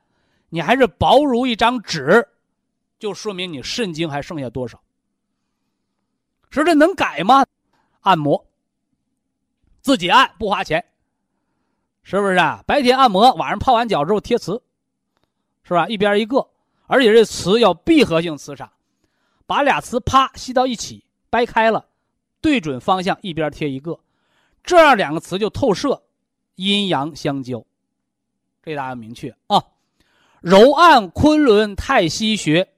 [0.49, 2.27] 你还是薄如一张纸，
[2.99, 4.83] 就说明你肾经还剩下多少。
[6.51, 7.45] 说这能改吗？
[8.01, 8.47] 按摩，
[9.81, 10.85] 自己按不花钱，
[12.03, 12.63] 是不是啊？
[12.67, 14.63] 白天按摩，晚上泡完脚之后贴磁，
[15.63, 15.89] 是吧？
[15.89, 16.49] 一边一个，
[16.87, 18.71] 而且这磁要闭合性磁场，
[19.47, 21.05] 把俩磁啪吸到一起。
[21.29, 21.85] 掰开了，
[22.41, 23.99] 对准方向，一边贴一个，
[24.63, 26.01] 这样两个磁就透射，
[26.55, 27.63] 阴阳相交。
[28.63, 29.63] 这大家明确啊。
[30.41, 32.69] 揉按昆仑太溪穴，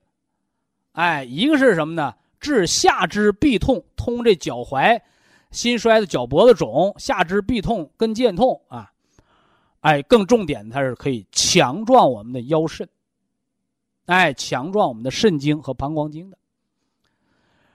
[0.92, 2.14] 哎，一个是什么呢？
[2.40, 5.00] 治下肢痹痛，通这脚踝、
[5.50, 8.92] 心衰的脚脖子肿、下肢痹痛、跟腱痛啊。
[9.80, 12.88] 哎，更重点，它是可以强壮我们的腰肾，
[14.06, 16.38] 哎，强壮我们的肾经和膀胱经的。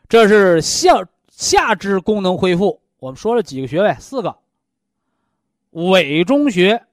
[0.09, 4.37] 这是下下肢功能恢复，我们说了几个穴位，四个：
[5.71, 6.85] 委中穴、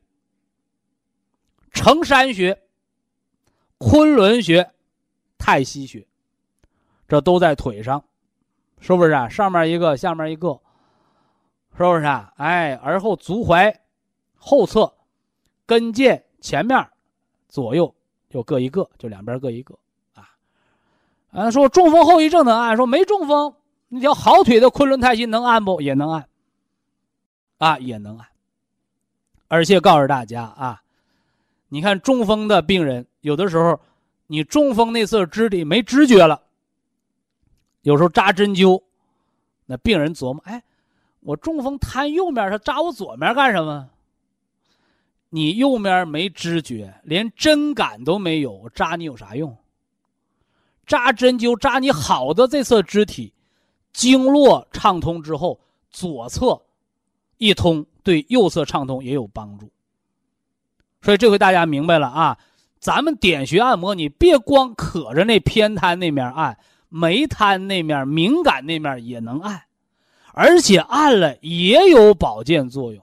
[1.72, 2.60] 承山穴、
[3.80, 4.70] 昆仑穴、
[5.38, 6.06] 太溪穴，
[7.08, 8.04] 这都在腿上，
[8.78, 9.26] 是不是啊？
[9.26, 10.60] 上面一个，下面一个，
[11.78, 12.30] 是不是啊？
[12.36, 13.74] 哎，而后足踝
[14.36, 14.92] 后侧、
[15.64, 16.86] 跟腱前面、
[17.48, 17.94] 左右
[18.28, 19.74] 就各一个，就两边各一个。
[20.14, 20.28] 啊，
[21.30, 23.54] 啊说中风后遗症能按，说没中风，
[23.88, 25.80] 那条好腿的昆仑太溪能按不？
[25.80, 26.28] 也能按，
[27.56, 28.28] 啊，也能按。
[29.48, 30.82] 而且告诉大家啊，
[31.70, 33.80] 你看中风的病人，有的时候
[34.26, 36.42] 你中风那侧肢体没知觉了，
[37.82, 38.82] 有时候扎针灸，
[39.66, 40.62] 那病人琢磨，哎，
[41.20, 43.88] 我中风瘫右面，他扎我左面干什么？
[45.28, 49.56] 你右面没知觉，连针感都没有，扎你有啥用？
[50.84, 53.32] 扎针灸扎你好的这侧肢体，
[53.92, 55.60] 经络畅通之后，
[55.92, 56.60] 左侧
[57.38, 59.70] 一通，对右侧畅通也有帮助。
[61.02, 62.38] 所以这回大家明白了啊，
[62.78, 66.58] 咱们点穴按摩，你别光可着那偏瘫那面按，
[66.88, 69.62] 没瘫那面敏感那面也能按，
[70.32, 73.02] 而且按了也有保健作用，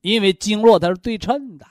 [0.00, 1.66] 因为经络它是对称的，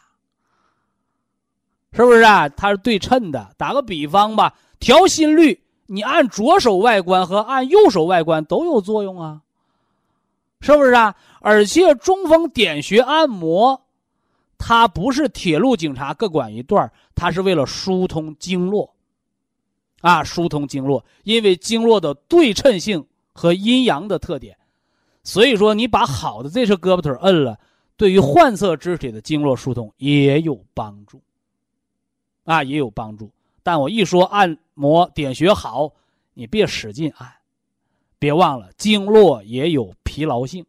[1.91, 2.47] 是不是啊？
[2.49, 3.53] 它是对称的。
[3.57, 9.41] 打个比方吧，调心率，你按左手外观和按右手外观都有作用啊，
[10.61, 11.15] 是不是啊？
[11.41, 13.82] 而且中风点穴按摩，
[14.65, 18.95] 它不是铁路警察各管一段它是为了疏通经络。
[19.99, 24.57] 啊，疏通经络，因为经络的对称性和阴阳的特点，
[25.21, 27.59] 所以说你把好的这侧胳膊腿摁了，
[27.97, 31.21] 对于患侧肢体的经络疏通也有帮助。
[32.45, 33.29] 啊，也有帮助。
[33.63, 35.93] 但我一说按摩点穴好，
[36.33, 37.33] 你别使劲按，
[38.17, 40.65] 别忘了经络也有疲劳性。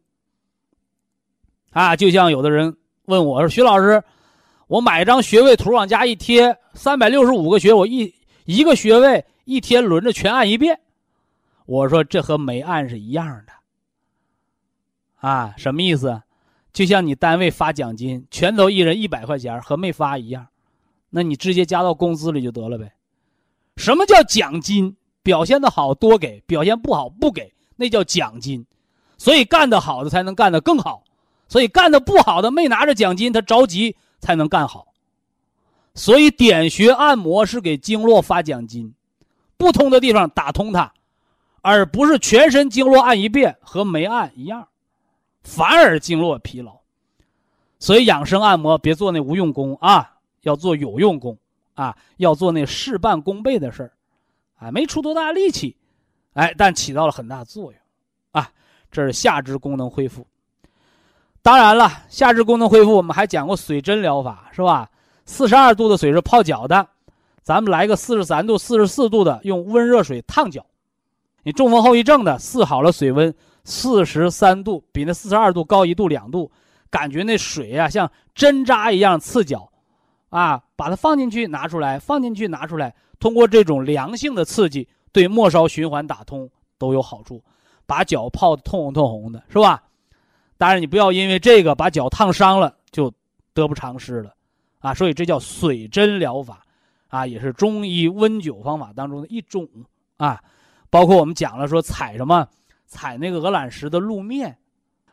[1.71, 4.03] 啊，就像有的人问我说：“徐老师，
[4.67, 8.13] 我买一张穴位图往家一贴，三百六十五个穴，我一。”
[8.45, 10.79] 一个穴位一天轮着全按一遍，
[11.65, 13.53] 我说这和没按是一样的，
[15.27, 16.21] 啊，什么意思？
[16.71, 20.45] 就像你单位发奖金，全都一人一百块钱，和没发一样，
[21.09, 22.93] 那你直接加到工资里就得了呗。
[23.77, 24.95] 什么叫奖金？
[25.23, 28.63] 表现的好多给，表现不好不给，那叫奖金。
[29.17, 31.03] 所以干得好的才能干得更好，
[31.47, 34.87] 所以干的不好的没拿着奖金，他着急才能干好。
[35.93, 38.93] 所以点穴按摩是给经络发奖金，
[39.55, 40.91] 不通的地方打通它，
[41.61, 44.67] 而不是全身经络按一遍和没按一样，
[45.43, 46.79] 反而经络疲劳。
[47.79, 51.37] 所以养生按摩别做那无用功啊，要做有用功
[51.75, 53.91] 啊，要做那事半功倍的事儿，
[54.57, 55.77] 啊，没出多大力气，
[56.33, 57.81] 哎，但起到了很大作用，
[58.31, 58.51] 啊，
[58.91, 60.27] 这是下肢功能恢复。
[61.45, 64.89] 当然了，下肢功能恢复我们还讲过水针疗法，是吧？
[65.25, 66.87] 四十二度的水是泡脚的，
[67.43, 70.65] 咱们来个四十三度、四十四度的，用温热水烫脚。
[71.43, 73.31] 你中风后遗症的，试好了水温
[73.63, 76.51] 四十三度，比那四十二度高一度两度，
[76.89, 79.69] 感觉那水呀像针扎一样刺脚，
[80.29, 87.39] 啊，把它放进去拿出来，放进去拿出来，通过这种良性的刺激，对末梢循环打通都有好处，
[87.85, 89.83] 把脚泡的通红通红的，是吧？
[90.57, 93.13] 当然你不要因为这个把脚烫伤了，就
[93.53, 94.33] 得不偿失了。
[94.79, 96.63] 啊，所以这叫水针疗法，
[97.07, 99.67] 啊，也是中医温灸方法当中的一种
[100.17, 100.41] 啊。
[100.89, 102.47] 包括我们讲了说踩什么，
[102.85, 104.57] 踩那个鹅卵石的路面，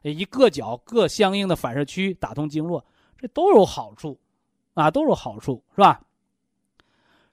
[0.03, 2.85] 一个脚各相应的反射区打通经络，
[3.19, 4.21] 这都有好处，
[4.75, 6.01] 啊，都有好处，是吧？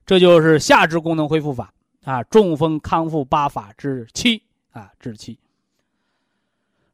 [0.05, 1.71] 这就是下肢功能恢复法
[2.05, 4.41] 啊，中风康复八法之七
[4.71, 5.37] 啊，之七。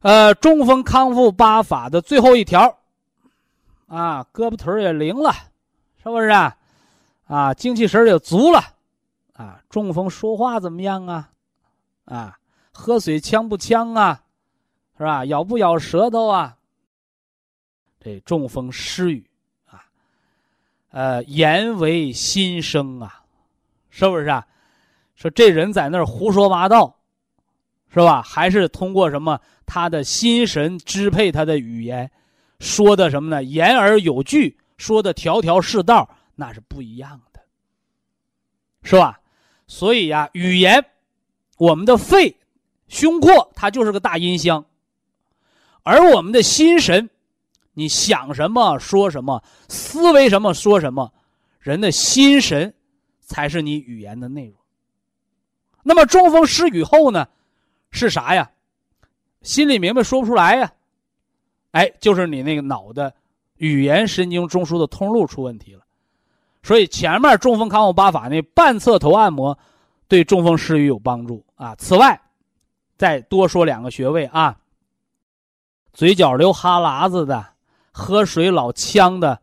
[0.00, 2.78] 呃，中风康复八法的最后一条。
[3.86, 5.32] 啊，胳膊腿也灵了，
[6.02, 6.56] 是不是啊？
[7.26, 8.60] 啊，精气神也足了，
[9.34, 11.30] 啊，中风说话怎么样啊？
[12.04, 12.38] 啊，
[12.72, 14.22] 喝水呛不呛啊？
[14.98, 15.24] 是吧？
[15.26, 16.56] 咬不咬舌头啊？
[18.00, 19.24] 这中风失语
[19.66, 19.84] 啊，
[20.90, 23.22] 呃，言为心声啊，
[23.90, 24.46] 是不是啊？
[25.14, 26.95] 说这人在那儿胡说八道，
[27.88, 28.22] 是吧？
[28.22, 32.10] 还是通过什么他的心神支配他的语言？
[32.60, 33.42] 说的什么呢？
[33.42, 37.40] 言而有据，说的条条是道，那是不一样的，
[38.82, 39.20] 是吧？
[39.66, 40.84] 所以呀，语言，
[41.58, 42.36] 我们的肺、
[42.88, 44.64] 胸廓，它就是个大音箱，
[45.82, 47.10] 而我们的心神，
[47.74, 51.12] 你想什么说什么，思维什么说什么，
[51.58, 52.72] 人的心神
[53.20, 54.56] 才是你语言的内容。
[55.82, 57.28] 那么中风失语后呢，
[57.96, 58.50] 是啥呀？
[59.42, 60.72] 心里明白说不出来呀。
[61.70, 63.12] 哎，就是你那个脑的
[63.56, 65.82] 语言神经中枢的通路出问题了，
[66.62, 69.58] 所以前面中风康复八法那半侧头按摩
[70.08, 71.74] 对中风失语有帮助啊。
[71.76, 72.20] 此外，
[72.96, 74.58] 再多说两个穴位啊，
[75.92, 77.46] 嘴角流哈喇子的，
[77.92, 79.40] 喝水老呛的，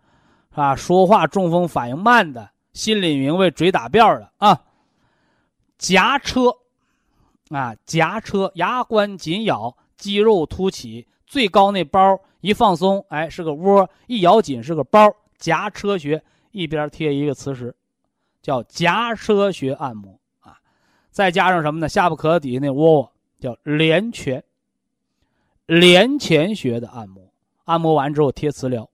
[0.51, 4.59] 啊，说话中风反应慢的，心里明白嘴打辫的啊，
[5.77, 6.55] 夹车，
[7.53, 11.07] 啊，夹车，牙关紧咬，肌肉凸起。
[11.25, 15.11] 最高那包一放松，哎，是个窝；一咬紧是个包。
[15.37, 17.75] 夹车穴一边贴一个磁石，
[18.41, 20.57] 叫夹车穴按摩啊。
[21.09, 21.89] 再加上什么呢？
[21.89, 24.43] 下巴壳底下那窝窝叫连泉，
[25.65, 27.23] 连泉穴的按摩。
[27.65, 28.89] 按摩完之后贴磁疗。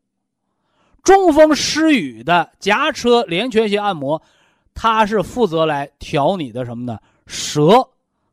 [1.03, 4.21] 中风失语的夹车连泉穴按摩，
[4.73, 6.99] 它是负责来调你的什么呢？
[7.27, 7.89] 舌、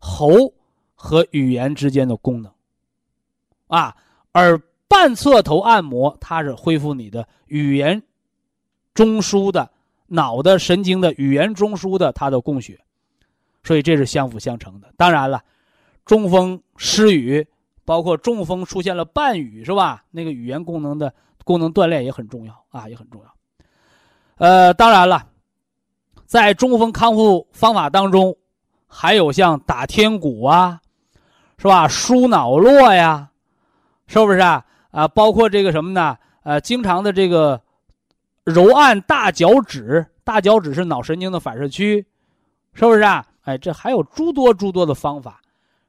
[0.06, 0.54] 喉
[0.94, 2.52] 和语言之间的功能。
[3.66, 3.96] 啊，
[4.30, 8.00] 而半侧头按摩，它是恢复你的语言
[8.94, 9.68] 中枢的
[10.06, 12.80] 脑的神经的语言中枢的它的供血，
[13.64, 14.92] 所以这是相辅相成的。
[14.96, 15.42] 当然了，
[16.04, 17.44] 中风失语
[17.84, 20.04] 包括中风出现了半语是吧？
[20.12, 21.12] 那个语言功能的
[21.44, 23.34] 功能锻炼也很重要啊，也很重要。
[24.36, 25.26] 呃，当然了，
[26.24, 28.36] 在中风康复方法当中，
[28.86, 30.80] 还有像打天鼓啊，
[31.58, 31.88] 是吧？
[31.88, 33.30] 舒脑络呀，
[34.06, 34.64] 是不是啊？
[34.90, 36.16] 啊，包括这个什么呢？
[36.42, 37.60] 呃，经常的这个
[38.44, 42.06] 揉按大脚趾，大脚趾是脑神经的反射区，
[42.72, 43.26] 是不是啊？
[43.42, 45.40] 哎，这还有诸多诸多的方法。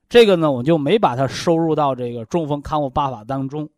[0.10, 3.70] 这个呢，我就没把它收入到这个中风康复八法当中，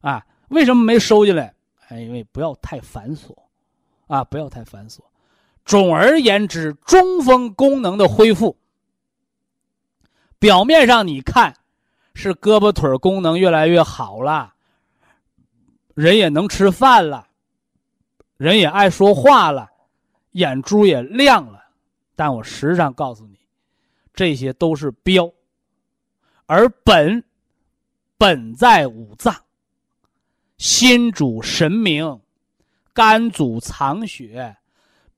[0.00, 1.54] 啊，为什么没收进来？
[1.88, 3.34] 哎，因为不要太繁琐，
[4.06, 4.98] 啊，不要太繁琐。
[5.64, 8.56] 总而言之，中风功能的恢复，
[10.38, 11.56] 表面上你看
[12.14, 14.54] 是胳膊腿功能越来越好了，
[15.94, 17.28] 人也能吃饭了，
[18.36, 19.70] 人也爱说话了，
[20.32, 21.64] 眼珠也亮了，
[22.16, 23.38] 但我实际上告诉你，
[24.12, 25.30] 这些都是标。
[26.46, 27.22] 而本，
[28.18, 29.34] 本在五脏。
[30.58, 32.20] 心主神明，
[32.92, 34.56] 肝主藏血，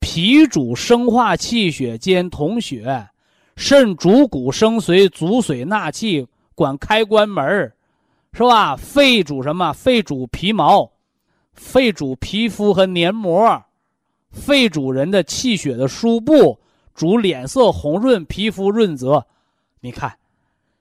[0.05, 3.09] 脾主生化气血兼统血，
[3.57, 7.73] 肾主骨生髓主髓纳气管开关门
[8.35, 8.77] 是吧？
[8.77, 9.73] 肺主什么？
[9.73, 10.93] 肺主皮毛，
[11.55, 13.65] 肺主皮肤和黏膜，
[14.31, 16.61] 肺主人的气血的输布，
[16.95, 19.27] 主脸色红润，皮肤润泽。
[19.81, 20.15] 你看。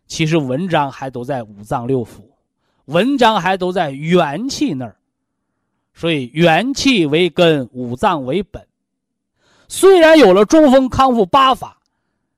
[0.05, 2.23] 其实文章还都在五脏六腑，
[2.85, 4.97] 文章还都在元气那儿，
[5.93, 8.61] 所以元气为根，五脏为本。
[9.67, 11.77] 虽然有了中风康复八法，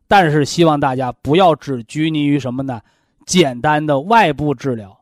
[0.08, 2.82] 但是希望大家不要只拘泥于什么呢？
[3.26, 4.98] 简单的外部治疗，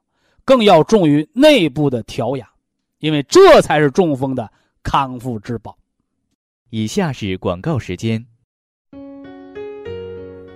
[0.46, 2.48] 更要重于内部的调养，
[3.00, 4.50] 因为这才是中风的
[4.82, 5.78] 康复之宝。
[6.70, 8.26] 以下是广告时间。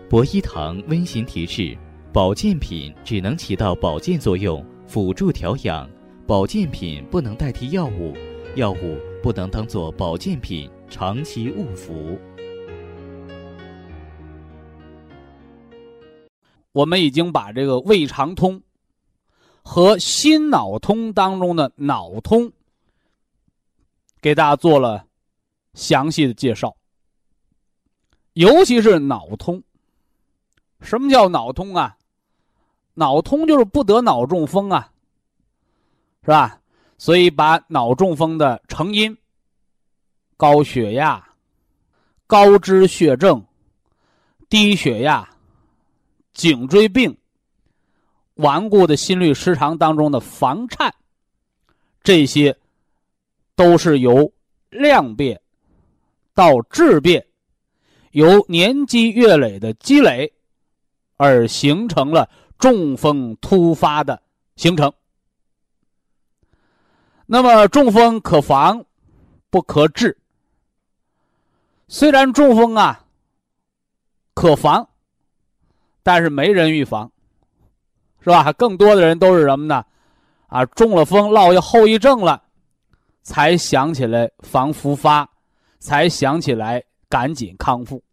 [0.09, 1.77] 博一堂温馨提示。
[2.13, 5.87] 保健品只能起到保健作用，辅助调养。
[6.25, 8.15] 保健品不能代替药物，
[8.55, 12.17] 药物不能当做保健品长期误服。
[16.71, 18.61] 我们已经把这个胃肠通
[19.63, 22.51] 和心脑通当中的脑通
[24.21, 25.05] 给大家做了
[25.73, 26.75] 详细的介绍，
[28.33, 29.61] 尤其是脑通。
[30.79, 31.97] 什么叫脑通啊？
[32.93, 34.91] 脑通就是不得脑中风啊，
[36.21, 36.61] 是吧？
[36.99, 39.15] 所以把脑中风的成因、
[40.37, 41.27] 高血压、
[42.25, 43.43] 高脂血症、
[44.47, 45.27] 低血压、
[46.31, 47.17] 颈椎病、
[48.35, 50.95] 顽固的心律失常当中的房颤，
[52.01, 52.57] 这些
[53.55, 54.31] 都是由
[54.69, 55.41] 量变
[56.33, 57.25] 到质变，
[58.11, 60.31] 由年积月累的积累
[61.17, 62.29] 而形成了。
[62.59, 64.19] 中风突发的
[64.55, 64.91] 形成，
[67.27, 68.83] 那么中风可防
[69.51, 70.17] 不可治。
[71.87, 73.05] 虽然中风啊
[74.33, 74.87] 可防，
[76.03, 77.11] 但是没人预防，
[78.19, 78.51] 是吧？
[78.53, 79.83] 更多的人都是什么呢？
[80.47, 82.43] 啊，中了风落下后遗症了，
[83.23, 85.29] 才想起来防复发，
[85.79, 88.03] 才想起来赶紧康复。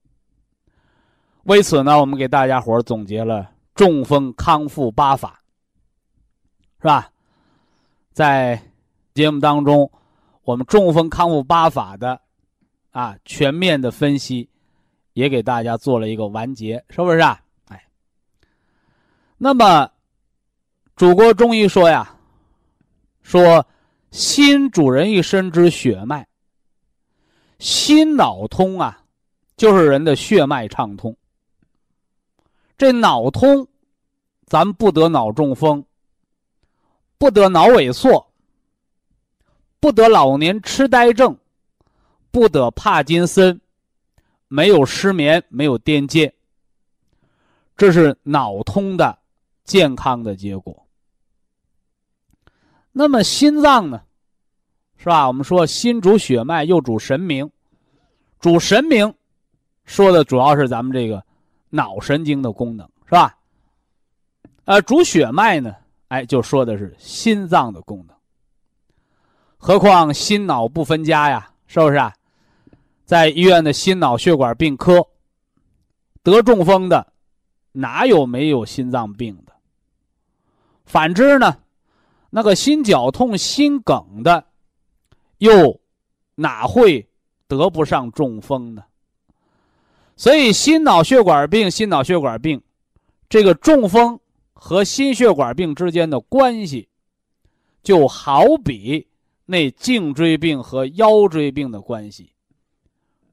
[1.44, 3.50] 为此呢，我们给大家伙总结了。
[3.74, 5.40] 中风康复八法，
[6.80, 7.10] 是吧？
[8.12, 8.62] 在
[9.14, 9.90] 节目当中，
[10.42, 12.20] 我们中风康复八法的
[12.94, 14.48] 啊全面的分析，
[15.14, 17.42] 也给大家做了一个完结，是不是啊？
[17.66, 17.84] 哎，
[19.36, 19.90] 那么
[20.94, 22.16] 祖国中医说呀，
[23.20, 23.66] 说
[24.12, 26.24] 心主人一身之血脉，
[27.58, 29.02] 心脑通啊，
[29.56, 31.16] 就是人的血脉畅通。
[32.78, 33.66] 这脑通，
[34.46, 35.84] 咱不得脑中风，
[37.18, 38.24] 不得脑萎缩，
[39.80, 41.36] 不得老年痴呆症，
[42.34, 43.60] 不得帕金森，
[44.48, 46.32] 没有失眠，没有癫痫，
[47.76, 49.16] 这是脑通的
[49.62, 50.84] 健康的结果。
[52.90, 54.02] 那么心脏呢，
[54.96, 55.28] 是吧？
[55.28, 57.48] 我们说心主血脉，又主神明，
[58.40, 59.14] 主神明，
[59.84, 61.24] 说的主要是咱们这个。
[61.70, 63.36] 脑神经的功能是吧？
[64.64, 65.74] 呃，主血脉呢？
[66.08, 68.16] 哎，就说的是心脏的功能。
[69.56, 72.12] 何况心脑不分家呀，是不是啊？
[73.04, 75.06] 在医院的心脑血管病科，
[76.22, 77.12] 得中风的
[77.72, 79.52] 哪有没有心脏病的？
[80.84, 81.58] 反之呢，
[82.30, 84.44] 那个心绞痛、心梗的，
[85.38, 85.80] 又
[86.34, 87.08] 哪会
[87.46, 88.84] 得不上中风呢？
[90.16, 92.62] 所以，心脑血管病、心脑血管病，
[93.28, 94.20] 这个中风
[94.52, 96.88] 和心血管病之间的关系，
[97.82, 99.08] 就好比
[99.46, 102.32] 那颈椎病和腰椎病的关系，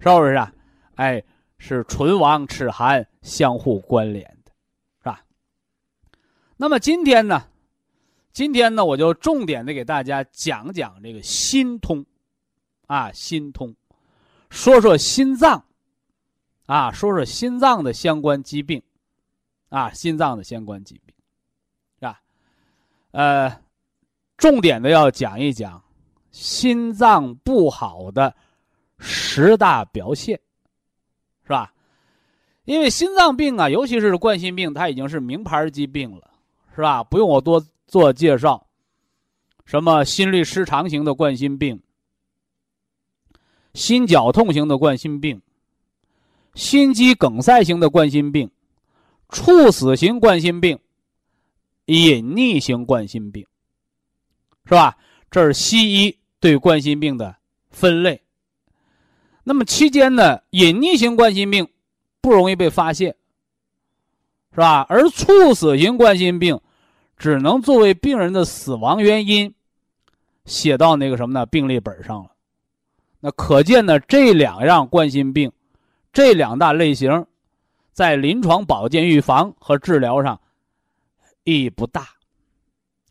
[0.02, 0.52] 是不是啊？
[0.96, 1.24] 哎，
[1.60, 4.52] 是唇亡齿寒，相互关联的，
[5.00, 5.24] 是吧？
[6.58, 7.48] 那么今天呢，
[8.34, 12.04] 今天呢，我就重点的给大家讲讲这个心通，
[12.88, 13.76] 啊，心通，
[14.50, 15.64] 说说心脏，
[16.66, 18.82] 啊，说说心脏的相关疾病，
[19.70, 21.16] 啊，心脏的相关疾病。
[22.00, 22.22] 是吧
[23.12, 23.62] 呃，
[24.36, 25.84] 重点的要讲一讲
[26.32, 28.36] 心脏不好的
[29.02, 30.40] 十大表现，
[31.44, 31.74] 是吧？
[32.66, 36.30] 因为心脏病啊，尤其是冠心病，它已经是名牌疾病了，
[36.76, 37.04] 是吧？
[37.04, 38.66] 不用我多做介绍。
[39.66, 41.82] 什么心律失常型的冠心病、
[43.74, 45.42] 心绞痛型的冠心病、
[46.54, 48.50] 心肌梗塞型的冠心病、
[49.28, 50.80] 猝死型冠心病。
[51.86, 53.46] 隐匿型冠心病，
[54.66, 54.98] 是吧？
[55.30, 57.36] 这是西医对冠心病的
[57.70, 58.22] 分类。
[59.44, 61.68] 那么期间呢，隐匿型冠心病
[62.22, 63.16] 不容易被发现，
[64.52, 64.86] 是吧？
[64.90, 66.60] 而猝死型冠心病
[67.18, 69.54] 只能作为病人的死亡原因
[70.46, 71.46] 写到那个什么呢？
[71.46, 72.32] 病历本上了。
[73.20, 75.52] 那可见呢，这两样冠心病，
[76.12, 77.26] 这两大类型，
[77.94, 80.40] 在临床保健预防和治疗上。
[81.44, 82.08] 意义不大，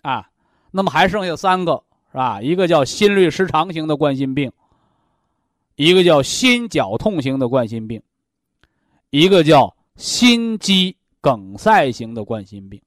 [0.02, 0.28] 啊，
[0.70, 2.40] 那么还剩下三个是吧？
[2.40, 4.52] 一个叫心律失常型的冠心病，
[5.82, 8.02] 一个叫心绞痛型的冠心病，
[9.08, 12.78] 一个叫心肌梗塞型的冠心病。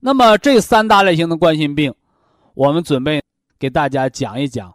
[0.00, 1.94] 那么这三大类型的冠心病，
[2.54, 3.22] 我们准备
[3.58, 4.74] 给大家讲一讲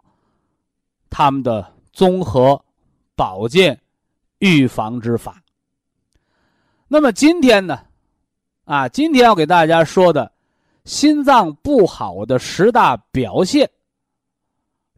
[1.10, 2.64] 他们的综合
[3.16, 3.76] 保健
[4.38, 5.42] 预防之法。
[6.86, 7.80] 那么今天呢？
[8.66, 10.30] 啊，今天要给大家说的，
[10.84, 13.68] 心脏不好的十大表现，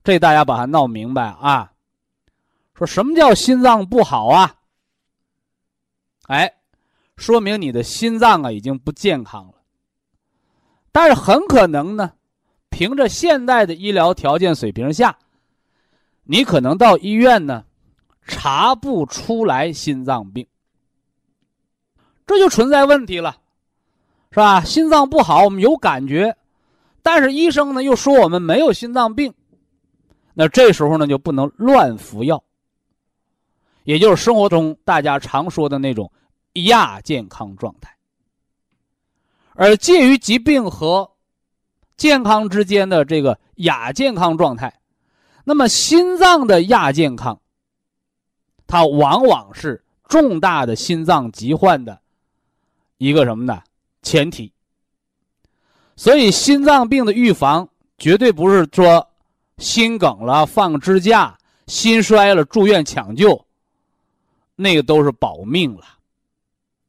[0.05, 1.73] 这大家把它闹明白啊。
[2.75, 4.55] 说什么叫心脏不好啊？
[6.29, 6.53] 哎，
[7.17, 9.55] 说明你的心脏啊已经不健康了。
[10.91, 12.13] 但是很可能呢，
[12.71, 15.19] 凭着现代的医疗条件水平下，
[16.25, 17.65] 你可能到医院呢
[18.27, 20.47] 查不出来心脏病，
[22.27, 23.37] 这就存在问题了。
[24.31, 24.65] 是吧？
[24.65, 26.35] 心脏不好，我们有感觉，
[27.03, 29.35] 但是医生呢又说我们没有心脏病，
[30.35, 32.43] 那这时候呢就不能乱服药，
[33.85, 36.11] 也就是生活中大家常说的那种
[36.55, 37.97] 亚健康状态。
[39.55, 41.11] 而介于疾病和
[41.97, 44.81] 健康之间的这个亚健康状态，
[45.45, 47.39] 那么心脏的亚健康，
[48.67, 52.01] 它往往是重大的心脏疾患的
[52.97, 53.63] 一个什么呢？
[54.01, 54.53] 前提，
[55.95, 57.69] 所以心脏病的预防
[57.99, 59.07] 绝对不是说
[59.63, 61.39] 心梗了放支架、
[61.69, 63.47] 心衰了住院抢救，
[64.57, 65.85] 那个都是保命了，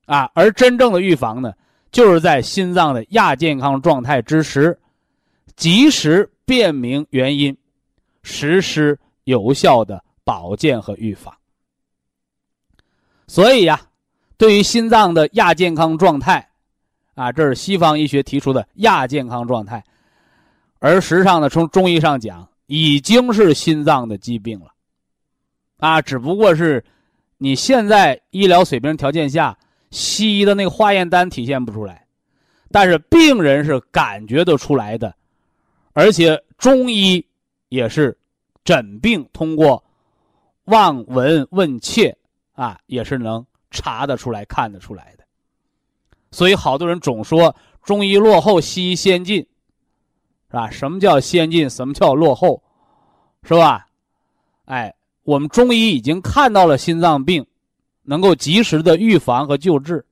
[0.08, 0.30] 啊！
[0.34, 1.54] 而真正的预防呢，
[1.92, 4.78] 就是在心脏的亚健康状态之时，
[5.56, 7.56] 及时辨明原因，
[8.24, 11.32] 实施有效的保健和预防。
[13.28, 13.80] 所以呀，
[14.36, 16.50] 对于心脏的亚健康状态，
[17.14, 19.84] 啊，这是西方医学提出的亚健康状态，
[20.80, 24.74] 而实际上呢，从中医上讲，已经是心脏的疾病了，
[25.78, 26.84] 啊，只不过是
[27.38, 29.58] 你现在医疗水平条件下，
[29.92, 32.06] 西医的那个化验单体现不出来，
[32.72, 35.14] 但是病人是感觉得出来的，
[35.94, 37.26] 而且中医
[37.70, 38.18] 也是
[38.64, 39.84] 诊病通过
[40.66, 42.18] 望闻问切
[42.54, 45.24] 啊，也是能查得出来、看得出来的。
[46.32, 49.46] 所以，好多人总说中医落后，西医先进，
[50.54, 50.70] 是吧？
[50.70, 51.68] 什么叫先进？
[51.68, 52.62] 什么叫落后？
[53.42, 53.88] 是吧？
[54.66, 54.94] 哎，
[55.24, 57.44] 我们中医已经看到了心脏病
[58.04, 60.06] 能够及时的预防和救治，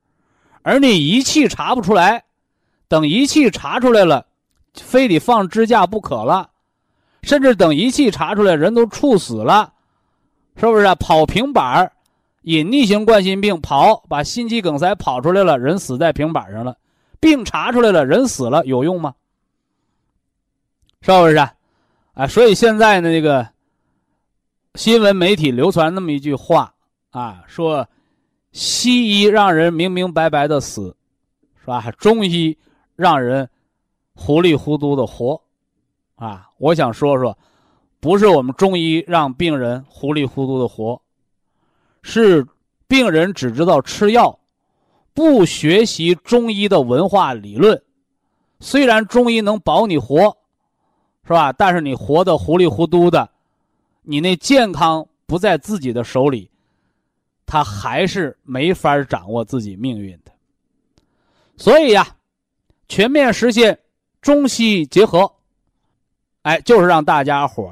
[0.63, 2.23] 而你仪器查不出来，
[2.87, 4.25] 等仪器查出来了，
[4.73, 6.49] 非得放支架不可了，
[7.21, 9.71] 甚至等仪器查出来，人都猝死了，
[10.55, 10.95] 是不是啊？
[10.95, 11.91] 跑平板儿。
[12.41, 16.75] 隐匿型冠心病跑把心肌梗塞跑出来了，人死在平板上了，
[17.19, 19.13] 病查出来了，人死了，有用吗？
[21.01, 21.35] 是不是？
[22.13, 23.47] 啊，所以现在呢，这个
[24.75, 26.73] 新闻媒体流传那么一句话
[27.09, 27.87] 啊，说
[28.51, 30.95] 西医让人明明白白的死，
[31.59, 31.89] 是吧？
[31.97, 32.57] 中医
[32.95, 33.49] 让人
[34.13, 35.41] 糊里糊涂的活，
[36.15, 37.37] 啊，我想说说，
[37.99, 41.01] 不是我们中医让病人糊里糊涂的活。
[42.03, 42.45] 是
[42.87, 44.37] 病人只知道吃药，
[45.13, 47.81] 不学习中医的文化理论，
[48.59, 50.35] 虽然中医能保你活，
[51.23, 51.53] 是吧？
[51.53, 53.29] 但是你活得糊里糊涂的，
[54.01, 56.49] 你那健康不在自己的手里，
[57.45, 60.31] 他还是没法掌握自己命运的。
[61.57, 62.07] 所以呀，
[62.89, 63.77] 全面实现
[64.21, 65.31] 中西结合，
[66.41, 67.71] 哎，就是让大家伙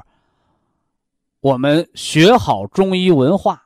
[1.40, 3.62] 我们学好中医文化，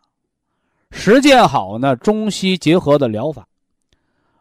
[0.91, 3.47] 实践好呢中西结合的疗法。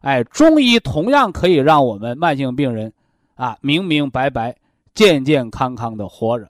[0.02, 2.92] 哎，中医同样可以让我们慢性病人，
[3.36, 4.56] 啊，明明白白、
[4.94, 6.46] 健健康康的活着，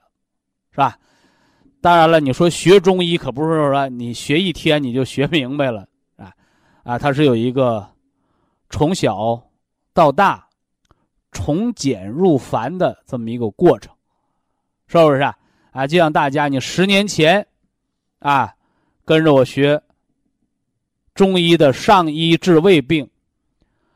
[0.70, 0.98] 是吧？
[1.80, 5.86] 当然了，你说学中医可不是说你学一天你就学明白了，
[6.16, 6.32] 啊，
[6.82, 7.86] 啊，它是有一个
[8.70, 9.42] 从小
[9.92, 10.48] 到大、
[11.32, 13.94] 从简入繁的这么一个过程，
[14.86, 15.36] 是不是啊？
[15.72, 17.46] 啊，就像大家，你十年前，
[18.20, 18.54] 啊，
[19.04, 19.82] 跟着我学
[21.14, 23.08] 中医的上医治胃病。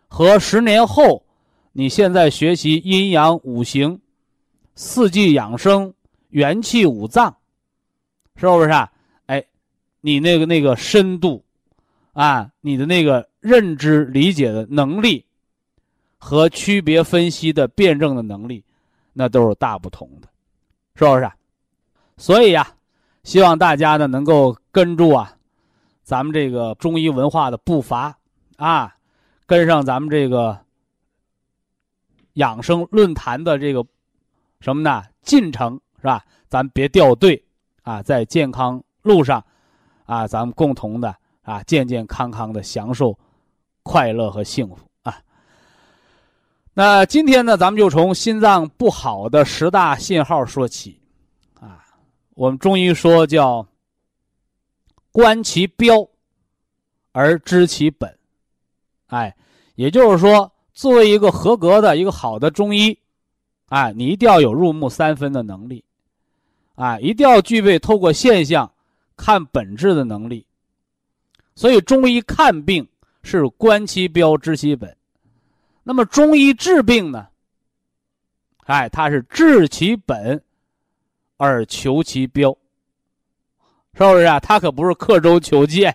[0.08, 1.24] 和十年后，
[1.72, 4.00] 你现在学习阴阳五行、
[4.78, 5.92] 四季养生、
[6.28, 7.36] 元气五脏，
[8.36, 8.88] 是不是啊？
[9.26, 9.44] 哎，
[10.00, 11.44] 你那个那个深度，
[12.12, 15.26] 啊，你的那个认知理解的能力，
[16.16, 18.64] 和区别分析的辩证的能力，
[19.12, 20.28] 那都是大不同的，
[20.94, 21.28] 是不是？
[22.16, 22.72] 所以呀，
[23.24, 25.36] 希望大家呢能够跟住啊，
[26.04, 28.16] 咱们这个中医文化的步伐
[28.56, 28.94] 啊。
[29.44, 30.56] 跟上咱们这个
[32.34, 33.84] 养生论坛的这个
[34.60, 36.24] 什么呢进程是吧？
[36.48, 37.44] 咱别掉队
[37.82, 39.44] 啊，在健康路上
[40.06, 43.18] 啊，咱们共同的啊健健康康的享受
[43.82, 45.20] 快乐和幸福啊。
[46.72, 51.00] 那今天呢，咱们就从心脏不好的十大信号说起
[51.60, 51.84] 啊。
[52.34, 53.66] 我们中医说叫
[55.12, 56.08] 观其标
[57.12, 58.18] 而知其本。
[59.08, 59.34] 哎，
[59.74, 62.98] 也就是说，作为一个合格的一个好的中医，
[63.68, 65.84] 啊，你一定要有入木三分的能力，
[66.74, 68.70] 啊，一定要具备透过现象
[69.16, 70.44] 看本质的能力。
[71.54, 72.86] 所以，中医看病
[73.22, 74.96] 是观其标知其本，
[75.82, 77.28] 那么中医治病呢？
[78.64, 80.42] 哎，它是治其本
[81.36, 82.50] 而求其标，
[83.94, 84.38] 是不是啊？
[84.40, 85.92] 他可不是刻舟求剑，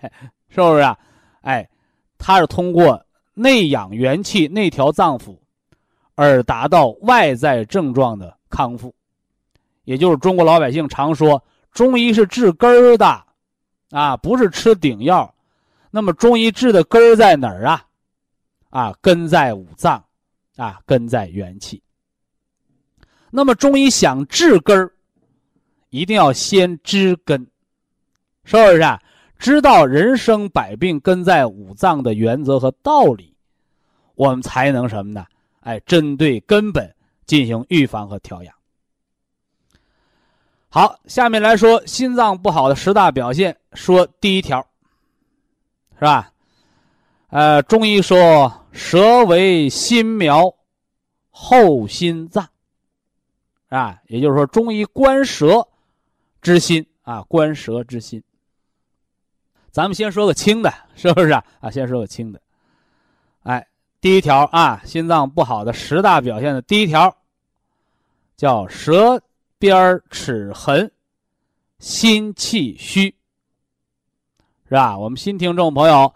[0.48, 0.98] 是不是啊？
[1.42, 1.68] 哎。
[2.16, 3.04] 它是通过
[3.34, 5.36] 内养元气、内调脏腑，
[6.14, 8.94] 而达到外在症状的康复，
[9.84, 11.42] 也就是中国老百姓常说，
[11.72, 13.24] 中医是治根儿的，
[13.90, 15.34] 啊，不是吃顶药。
[15.90, 17.84] 那么中医治的根儿在哪儿啊？
[18.70, 20.04] 啊，根在五脏，
[20.56, 21.82] 啊，根在元气。
[23.30, 24.92] 那么中医想治根儿，
[25.90, 27.44] 一定要先知根，
[28.44, 29.00] 是不是啊？
[29.36, 33.36] 知道人生百病根在五脏的原则和道理，
[34.14, 35.24] 我们才能什么呢？
[35.64, 36.94] 哎，针对根本
[37.26, 38.54] 进行预防和调养。
[40.68, 43.56] 好，下面来说心脏不好的十大表现。
[43.72, 44.60] 说第一条，
[45.94, 46.32] 是吧？
[47.28, 50.54] 呃，中医说舌为心苗，
[51.30, 52.48] 后心脏，
[53.68, 55.66] 啊，也就是说中医观舌
[56.42, 58.22] 之心啊，观舌之心。
[59.70, 61.44] 咱们先说个轻的，是不是啊？
[61.60, 62.40] 啊，先说个轻的。
[63.44, 63.66] 哎，
[64.04, 67.16] 第一条啊，心脏不好的十大表现的第一条，
[68.36, 69.18] 叫舌
[69.58, 70.92] 边齿痕，
[71.78, 73.14] 心气虚，
[74.68, 74.98] 是吧？
[74.98, 76.12] 我们新听众朋友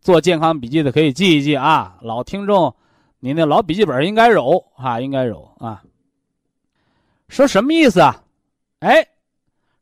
[0.00, 1.98] 做健康笔记的可以记一记啊。
[2.02, 2.72] 老听众，
[3.18, 5.82] 你那老笔记本应该有啊，应该有啊。
[7.28, 8.22] 说什么意思啊？
[8.78, 9.08] 哎，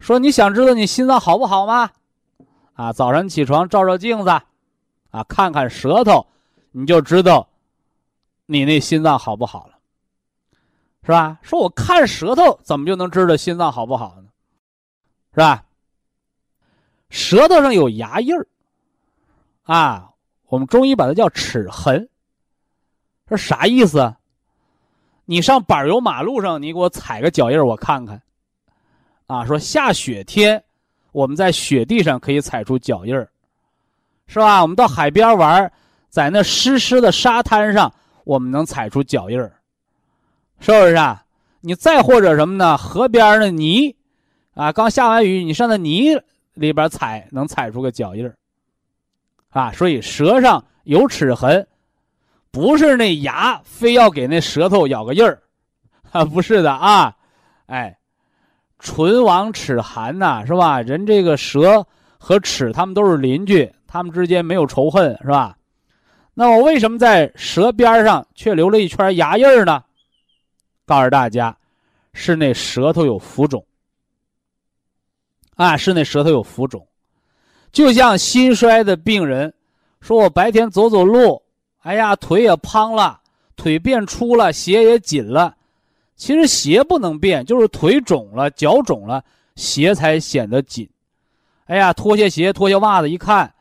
[0.00, 1.90] 说你想知道你心脏好不好吗？
[2.72, 4.30] 啊，早上起床照照镜子，
[5.10, 6.26] 啊，看看舌头，
[6.72, 7.48] 你就知道
[8.46, 9.78] 你那心脏好不好了，
[11.04, 11.38] 是吧？
[11.42, 14.28] 说我看舌头怎么就能知道心脏好不好呢？
[15.32, 15.64] 是吧？
[17.10, 18.46] 舌头上有牙印儿，
[19.64, 20.10] 啊，
[20.48, 22.08] 我们中医把它叫齿痕，
[23.26, 24.14] 这啥意思？
[25.24, 28.20] 你上柏油马路上，你给我踩个脚印儿，我看看。
[29.26, 30.62] 啊，说下雪天。
[31.12, 33.30] 我们在雪地上可以踩出脚印儿，
[34.26, 34.62] 是吧？
[34.62, 35.70] 我们到海边玩，
[36.12, 37.90] 在那湿湿的沙滩上，
[38.24, 39.50] 我们能踩出脚印儿，
[40.60, 41.24] 是不是啊？
[41.62, 42.76] 你再或者什么呢？
[42.76, 43.96] 河边的泥，
[44.52, 46.20] 啊，刚下完雨，你上那泥
[46.52, 48.36] 里边踩，能踩出个脚印儿，
[49.52, 49.72] 啊？
[49.72, 51.66] 所以舌上有齿痕，
[52.50, 55.40] 不是那牙非要给那舌头咬个印儿，
[56.12, 57.16] 啊，不是的啊，
[57.68, 57.96] 哎。
[58.84, 60.82] 唇亡齿寒呐，是吧？
[60.82, 61.86] 人这个舌
[62.18, 65.56] 和齿，他们都是邻居，他们之间没有仇恨，是吧？
[66.34, 69.82] 那么为什么在舌边上却留了一圈牙印呢？
[70.86, 71.56] 告诉大家，
[72.12, 73.64] 是那舌头有浮肿。
[75.56, 76.84] 啊，是那舌头有浮肿，
[77.70, 79.52] 就像心衰的病人
[80.00, 81.40] 说：“我白天走走路，
[81.82, 83.20] 哎呀，腿也胖了，
[83.54, 85.54] 腿变粗了，鞋也紧了。
[86.16, 89.22] 其实鞋不能变，就是腿肿了，脚肿了，
[89.54, 90.88] 鞋才显得紧。
[91.66, 93.52] 哎呀，脱下鞋，脱下袜子一看，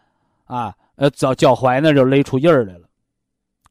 [0.46, 2.88] 啊，呃，脚脚踝那就勒出印儿来了，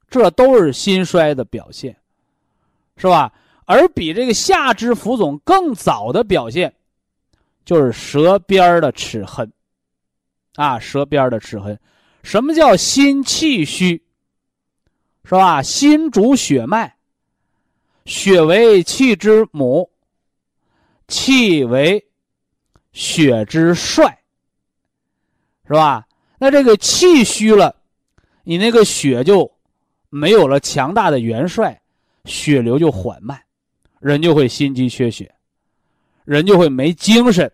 [0.08, 1.96] 这都是心衰的表现，
[2.96, 3.32] 是吧？
[3.66, 6.74] 而比这个下肢浮肿更早的表现。”
[7.64, 9.52] 就是舌边的齿痕，
[10.56, 11.78] 啊，舌边的齿痕，
[12.24, 14.02] 什么叫心气虚？
[15.22, 15.62] 是吧？
[15.62, 16.96] 心主血脉，
[18.06, 19.88] 血为气之母，
[21.06, 22.04] 气为
[22.92, 24.20] 血之帅，
[25.68, 26.08] 是吧？
[26.40, 27.76] 那这个气虚了，
[28.42, 29.48] 你那个血就
[30.08, 31.80] 没有了强大的元帅，
[32.24, 33.38] 血流就缓慢，
[34.00, 35.32] 人就会心肌缺血，
[36.24, 37.48] 人就会没精神。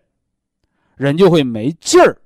[0.95, 2.17] 人就会没劲儿，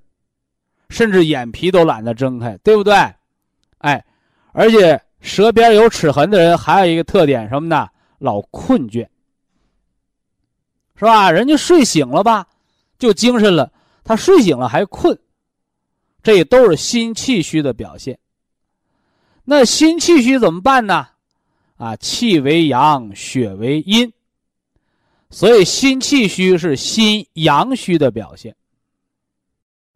[0.88, 2.93] 甚至眼皮都懒得睁开，对不对？
[3.80, 4.01] 哎，
[4.53, 7.89] 而且舌边有齿痕的人还有一个特点什么呢？
[8.20, 9.05] 老困倦，
[10.95, 11.30] 是吧？
[11.30, 12.47] 人家睡醒了吧，
[12.97, 13.70] 就精神了；
[14.05, 15.20] 他睡醒了还困，
[16.24, 18.18] 这都是心气虚的表现。
[19.44, 21.08] 那心气虚怎么办呢？
[21.78, 24.14] 啊，气为阳，血为阴，
[25.32, 28.56] 所以心气虚是心阳虚的表现。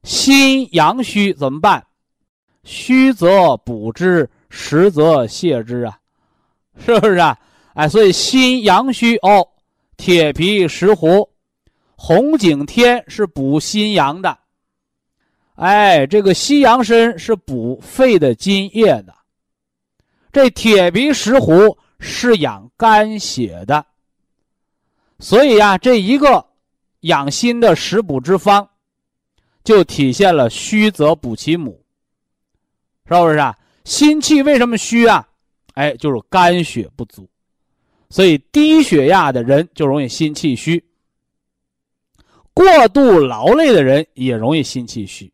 [0.04, 1.86] 心阳虚怎么办？
[2.64, 6.00] 虚则补之，实则泻之啊，
[6.84, 7.38] 是不是啊？
[7.76, 9.48] 哎，所以心阳虚哦，
[9.98, 11.30] 铁皮石斛、
[11.96, 14.40] 红景天是补心阳的，
[15.56, 19.14] 哎，这个西洋参是补肺的津液的，
[20.32, 23.86] 这铁皮石斛是养肝血的，
[25.20, 26.46] 所以呀，这一个
[27.02, 28.68] 养心的食补之方。
[29.64, 31.84] 就体现了虚则补其母，
[33.08, 33.58] 是不是啊？
[33.84, 35.28] 心气为什么虚啊？
[35.74, 37.28] 哎，就是肝血不足，
[38.12, 40.86] 所以低血压的人就容易心气虚。
[42.54, 45.34] 过度劳累的人也容易心气虚，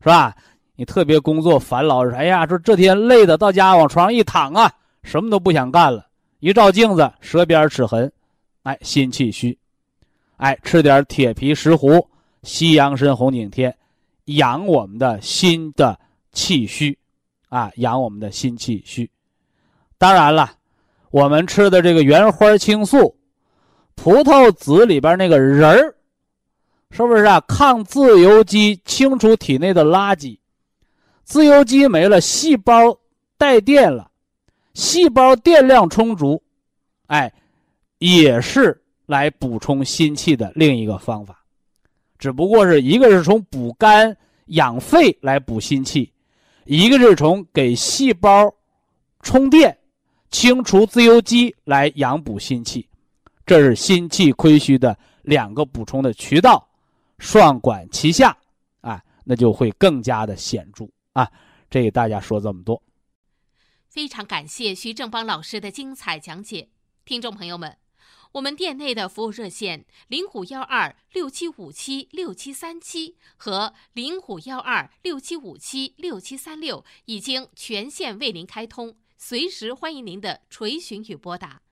[0.00, 0.34] 是吧？
[0.76, 4.70] 你特别工作烦劳，哎呀，说这天累的到家往床上一躺啊，
[5.02, 6.06] 什么都不想干了。
[6.40, 8.12] 一照镜子，舌边齿痕，
[8.62, 9.58] 哎，心气虚，
[10.36, 12.06] 哎，吃点铁皮石斛。
[12.42, 13.74] 西洋参、红景天，
[14.26, 15.98] 养我们的心的
[16.30, 16.96] 气虚，
[17.48, 19.10] 啊，养我们的心气虚。
[19.98, 20.52] 当然了，
[21.10, 23.16] 我们吃的这个原花青素、
[23.96, 25.95] 葡萄籽里边那个仁儿，
[26.90, 27.40] 是不是啊？
[27.48, 30.38] 抗自由基，清除体内的垃圾。
[31.24, 32.96] 自由基没了，细胞
[33.36, 34.10] 带电了，
[34.74, 36.42] 细胞电量充足，
[37.06, 37.32] 哎，
[37.98, 41.44] 也是来补充心气的另一个方法。
[42.18, 44.16] 只不过是一个是从补肝
[44.46, 46.10] 养肺来补心气，
[46.64, 48.54] 一个是从给细胞
[49.20, 49.76] 充电、
[50.30, 52.88] 清除自由基来养补心气，
[53.44, 56.65] 这是心气亏虚的两个补充的渠道，
[57.18, 58.36] 双管齐下，
[58.80, 61.30] 啊，那就会更加的显著啊！
[61.68, 62.82] 这给大家说这么多，
[63.88, 66.68] 非常感谢徐正邦老师的精彩讲解，
[67.04, 67.78] 听众朋友们。
[68.32, 81.62] 我们店内的服务热线零五幺二六七五七六七三七和零五幺二六七五七六七三六已经全线为您开通，随时欢迎您的垂询与拨打。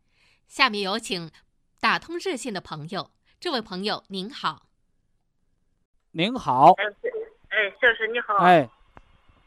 [0.49, 1.31] 下面有请
[1.81, 4.71] 打通热线的朋友，这位朋友您好。
[6.17, 6.73] 您好。
[6.75, 6.85] 哎，
[7.49, 8.37] 哎，肖师你好。
[8.37, 8.69] 哎，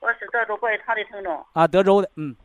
[0.01, 1.45] 我是德州博医堂的听众。
[1.53, 2.35] 啊，德州的，嗯。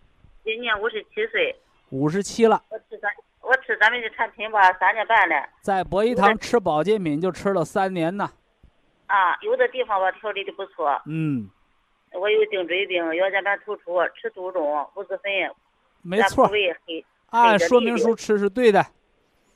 [0.45, 1.53] 今年五十七岁。
[1.91, 2.63] 五十七了。
[2.69, 3.11] 我吃咱。
[3.41, 5.49] 我吃咱们的产品吧，三年半了。
[5.61, 8.31] 在博医堂吃保健品就吃了三年呢。
[9.09, 11.03] 啊，有的地方吧调理的不错。
[11.07, 11.51] 嗯。
[12.13, 15.33] 我有颈椎病，腰间盘突出，吃杜仲、五子粉。
[16.01, 16.49] 没错。
[17.31, 18.87] 按说明书吃是对的。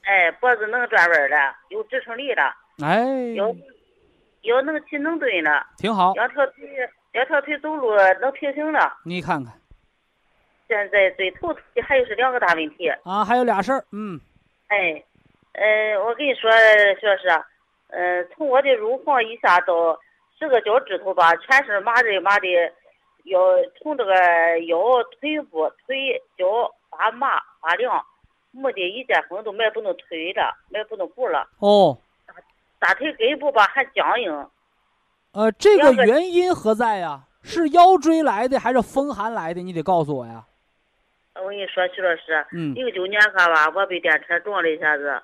[0.03, 2.53] 哎，脖子能转弯了，有支撑力了。
[2.83, 3.05] 哎。
[3.37, 3.55] 腰
[4.47, 5.67] 腰能起能蹲了。
[5.77, 6.13] 挺好。
[6.15, 6.69] 两条腿，
[7.13, 8.99] 两条腿走路能平行了。
[9.05, 9.53] 你看看。
[10.69, 14.21] 现在最头疼还有是两个大问题啊，还有俩事儿，嗯，
[14.67, 15.01] 哎，
[15.53, 16.51] 呃，我跟你说，
[16.99, 17.29] 徐老师，
[17.87, 19.97] 呃，从我的乳房以下到
[20.37, 22.49] 十个脚趾头吧，全是麻的麻的，
[23.27, 23.39] 腰
[23.81, 24.13] 从这个
[24.67, 24.77] 腰、
[25.21, 26.45] 腿部、腿脚
[26.91, 28.05] 发麻发凉，
[28.51, 31.49] 没得一件风都迈不动腿了，迈不动步了。
[31.61, 31.97] 哦，
[32.87, 34.47] 大腿根部吧还僵硬。
[35.33, 37.23] 呃，这个原因何在呀？
[37.43, 39.61] 是腰椎来的还是风寒来的？
[39.61, 40.45] 你得告诉我呀。
[41.35, 45.21] 我跟你说，徐老师，嗯零九年可吧，我被电车撞了一下子，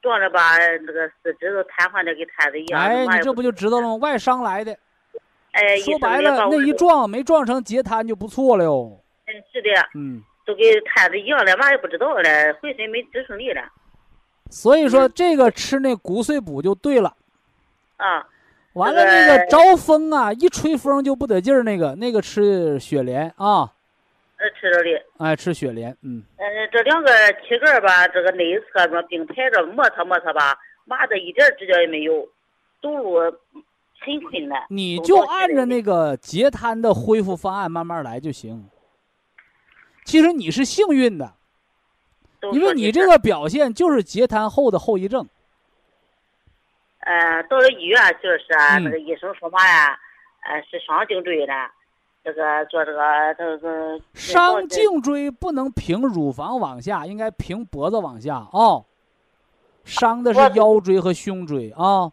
[0.00, 2.80] 撞着吧，那个四肢都瘫痪的跟瘫子一样。
[2.80, 3.94] 哎，你这不就知道了吗？
[3.96, 4.74] 外伤来的，
[5.52, 8.98] 哎，说白了那一撞没撞成截瘫就不错了哟。
[9.26, 13.62] 嗯是的，嗯，都跟瘫子一样了，嘛也不知道了，浑身没支撑力了。
[14.52, 17.16] 所以说嗯这个吃那骨碎补就对了。
[17.96, 18.26] 啊，
[18.74, 23.72] 完了，那个招风啊，一吹风就不得劲儿，那个那个吃雪莲啊，
[24.36, 25.02] 呃，吃着的。
[25.18, 27.10] 哎，吃雪莲，嗯，呃，这两个
[27.48, 32.28] 膝盖吧，这个内侧什么并排着摩擦摩擦吧，麻的一点儿指甲也没有，
[32.82, 33.20] 走路
[34.00, 34.60] 很困难。
[34.68, 38.68] 你就按照那个截瘫的恢复方案慢慢来就行。
[40.04, 41.34] 其实你是幸运的，
[42.50, 45.24] 因为你这个表现就是截瘫后的后遗症。
[47.00, 49.98] 呃，到了医院就是啊，嗯那个医生说嘛呀，
[50.42, 51.52] 呃，是伤颈椎的，
[52.24, 58.82] 这个做这个这个伤颈椎不能平乳房往下，应该平脖子往下啊、
[59.84, 62.12] 伤的是腰椎和胸椎啊。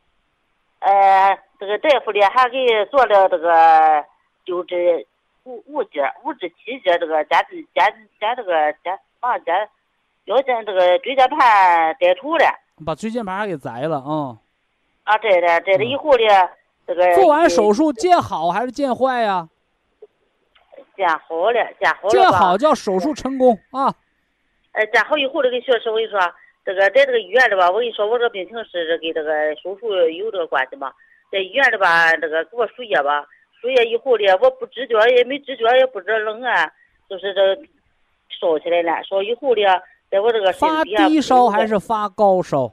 [0.80, 2.58] 呃，这个大夫呢还给
[2.90, 4.04] 做了这个
[4.46, 5.06] 九指
[5.44, 9.70] 五五节五至七节这个肩肩肩这个肩啊肩
[10.30, 12.46] 腰间这个椎间盘摘除了
[12.86, 14.38] 把椎间盘给摘了啊、
[15.04, 16.50] 啊，摘了摘了以后呢，
[16.86, 19.50] 这个做完手术见好还是见坏呀？
[20.96, 23.92] 见好了，见好了见吧好叫手术成功啊。
[24.74, 26.20] 呃，见好以后，这个薛师，我跟你说，
[26.64, 30.94] 这个在这个医院里吧，我跟你说，我这病情是跟这个手术有这个关系嘛。
[31.32, 33.26] 在医院里吧，这个给我输液吧，
[33.60, 36.72] 输液以后呢，我不知觉，也没知觉，也不知道冷啊，
[37.10, 37.56] 就是这
[38.40, 39.04] 烧起来了。
[39.04, 39.64] 烧以后呢，
[40.10, 42.72] 在我这个身发低烧还是发高烧？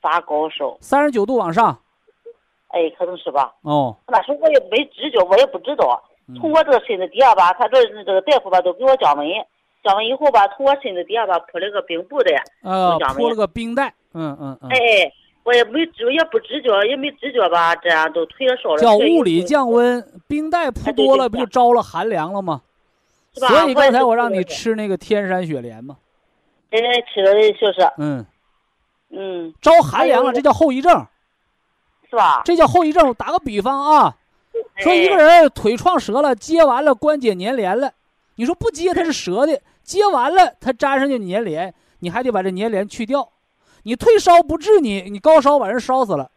[0.00, 0.76] 发高烧？
[0.80, 1.78] 三十九度往上
[2.68, 3.54] 哎，可能是吧。
[3.62, 3.96] 哦。
[4.06, 6.02] 那时候我也没知觉，我也不知道。
[6.28, 9.26] 嗯从我这个身子底下吧，他这这个大夫吧都给我降温，
[9.82, 12.30] 降温以后吧，从我身子底下吧铺了个冰布的。
[12.62, 15.12] 呃我，讲铺了个冰袋，嗯嗯嗯，哎哎，
[15.44, 18.78] 我也没知，也不知觉，也没知觉吧，这样都腿上烧了。
[18.78, 22.60] 叫物理降温，冰袋铺多了不就招了寒凉了吗？
[23.38, 23.48] 是吧？
[23.48, 25.96] 所以刚才我让你吃那个天山雪莲嘛，
[26.70, 26.78] 哎，
[27.12, 28.26] 吃的就是，嗯，
[29.10, 31.06] 嗯，招寒凉了，这叫后遗症，
[32.10, 32.42] 是吧？
[32.44, 33.14] 这叫后遗症。
[33.14, 34.16] 打个比方啊，
[34.76, 37.92] 说一个哎人腿撞折了，接完了关节粘连了，
[38.36, 43.28] 你说不接它是折的，接完了它粘上就粘连，你还得把这粘连去掉。
[43.84, 46.30] 你退烧不治你，你高烧把人烧死了，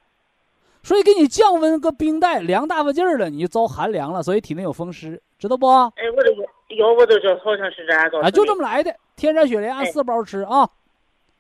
[0.84, 5.68] 所以给你降温个冰袋，凉大发劲儿了，你就遭寒凉了，所以体内有风湿，知道不？
[5.68, 6.31] 啊，哎，我这
[6.76, 8.32] 个药我都就好像是这样造成的。
[8.32, 8.96] 就这么来的。
[9.16, 10.68] 天山雪莲按哎四包吃啊，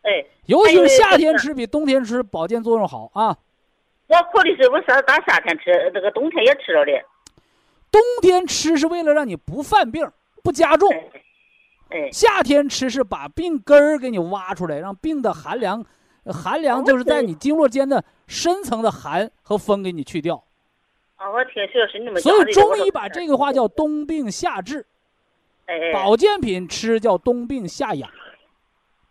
[0.04, 3.36] 哎，尤其是夏天吃比冬天吃保健作用好啊。
[4.08, 6.92] 我考虑是我是当夏天吃，这个冬天也吃了的。
[7.90, 10.08] 冬天吃是为了让你不犯病、
[10.44, 10.90] 不加重，
[11.90, 15.84] 哎，哎，夏天吃是把病根儿给你挖出来，让病的寒凉，
[16.24, 20.44] 呃寒凉就是在你经络间的深层的寒和风给你去掉。
[21.16, 24.86] 啊，我听徐老师你们所以中医把这个话叫冬病夏治，
[25.94, 28.10] 保健品吃叫冬病夏养。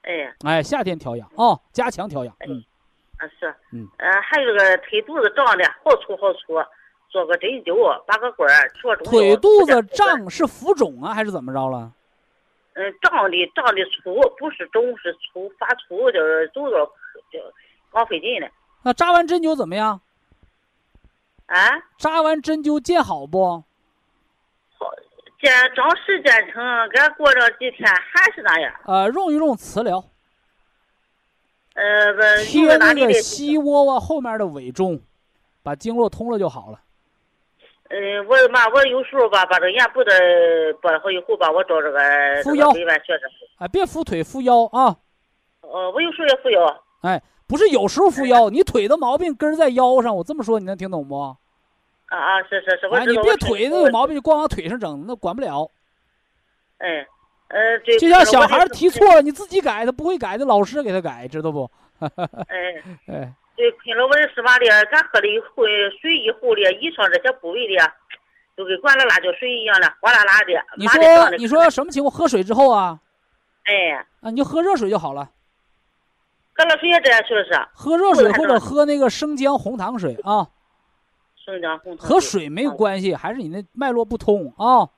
[0.02, 2.34] 哎哎，夏天调养啊、加强调养。
[2.48, 2.64] 嗯，
[3.18, 6.54] 啊是，嗯，呃，还有个腿肚子胀的好粗好粗，
[7.10, 11.92] 做个针灸，拔个管儿，戳中药腿肚子胀是浮肿啊，还是怎么着了？
[12.72, 16.86] 嗯，胀的胀的粗，不是肿是粗，发粗就是走道
[17.30, 17.38] 就
[17.92, 18.48] 老费劲了。
[18.82, 20.00] 那扎完针灸怎么样？
[21.46, 23.64] 啊，扎完针灸见好不？
[25.40, 28.72] 好，见长时间成，俺过了几天还是那样。
[28.84, 30.04] 呃，用一用磁疗，
[31.74, 33.12] 呃，不，贴那个？
[33.14, 35.00] 膝窝窝后面的委中，
[35.62, 36.80] 把经络通了就好了。
[37.88, 40.12] 嗯，我嘛，我有时候吧，把这个眼部的
[40.80, 41.98] 拨好以后吧，我找这个
[42.44, 42.70] 扶腰。
[43.58, 44.96] 哎，别扶腿扶腰啊！
[45.62, 46.84] 呃，我有时候也扶腰。
[47.00, 50.14] 哎，不是有时候扶腰，你腿的毛病根儿在腰上。
[50.16, 51.36] 我这么说你能听懂不？
[52.10, 53.06] 啊啊，是是是，我哎。
[53.06, 55.70] 你别腿子有毛病就光往腿上整，那管不了。
[56.78, 57.06] 哎，
[57.48, 57.98] 呃，对。
[57.98, 61.70] 就像小孩儿提错了，你自己改，他不会改的，老师给他改，知道不？
[62.00, 65.68] 哎，哎，对，困了我的是嘛的，俺喝了一回
[66.00, 67.92] 水以后的，以上这些部位的，
[68.56, 70.64] 就跟灌了辣椒水一样的，哗啦啦的。
[70.76, 72.10] 你说你说什么情况？
[72.12, 72.98] 喝水之后啊
[73.64, 75.30] 哎，啊，你就喝热水就好了，
[76.54, 77.60] 喝了水也这样，是不是。
[77.72, 80.48] 喝热水或者喝那个生姜红糖水啊，
[81.98, 84.88] 和水没有关系，还是你那脉络不通啊。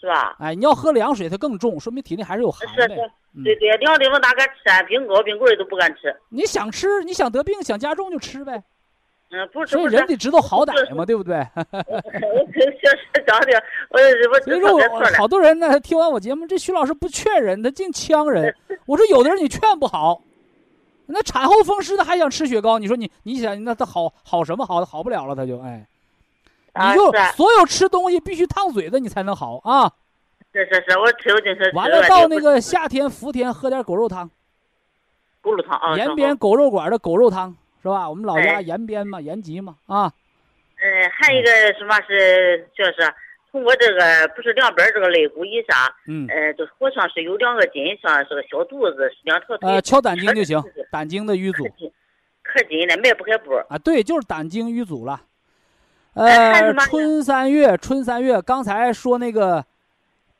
[0.00, 0.36] 是吧？
[0.40, 2.88] 哎，你要喝凉水，它更重，说明体内还是有寒呗。
[2.88, 3.00] 是是，
[3.36, 4.82] 嗯对对，凉的我哪敢吃啊？
[4.82, 6.14] 冰糕、冰棍儿都不敢吃。
[6.28, 8.62] 你想吃，你想得病，想加重就吃呗。
[9.30, 11.40] 嗯，不是所以，人得知道好歹嘛，对不对？
[15.16, 15.28] 好。
[15.28, 18.54] 多人呢，听完我节目，这徐老师不劝人，他净呛人。
[18.86, 20.20] 我说有的人你劝不好，
[21.06, 25.86] 那产后风湿的还想吃雪糕，你说你你想那他好好什么好好不了了，他就哎，
[26.72, 29.92] 啊，你就所有吃东西必须烫嘴的，你才能好啊。
[30.52, 31.72] 是是是，我吃有精神。
[31.74, 34.30] 完了到那个夏天伏天喝点狗肉汤，
[35.40, 38.08] 狗肉汤啊，延边狗肉馆的狗肉汤是吧？
[38.08, 40.12] 我们老家哎延边嘛，延吉嘛啊。
[40.76, 43.14] 嗯，还有一个什么是就是
[43.52, 49.70] 从我这个不是两边这个肋骨以下，嗯，呃，就好像是有两个筋，像是个小肚子，两条腿。
[49.70, 51.64] 呃，敲胆经就行胆经的淤阻
[52.42, 53.54] 可紧了迈不开步。
[53.68, 55.20] 啊，对，就是胆经淤阻了。
[56.14, 59.64] 呃春三月，春三月，刚才说那个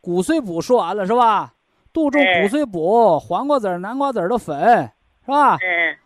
[0.00, 1.52] 骨碎补说完了是吧？
[1.92, 4.90] 杜仲哎骨碎补，黄瓜籽儿、南瓜籽儿的粉
[5.24, 5.58] 是吧？
[5.60, 5.96] 嗯，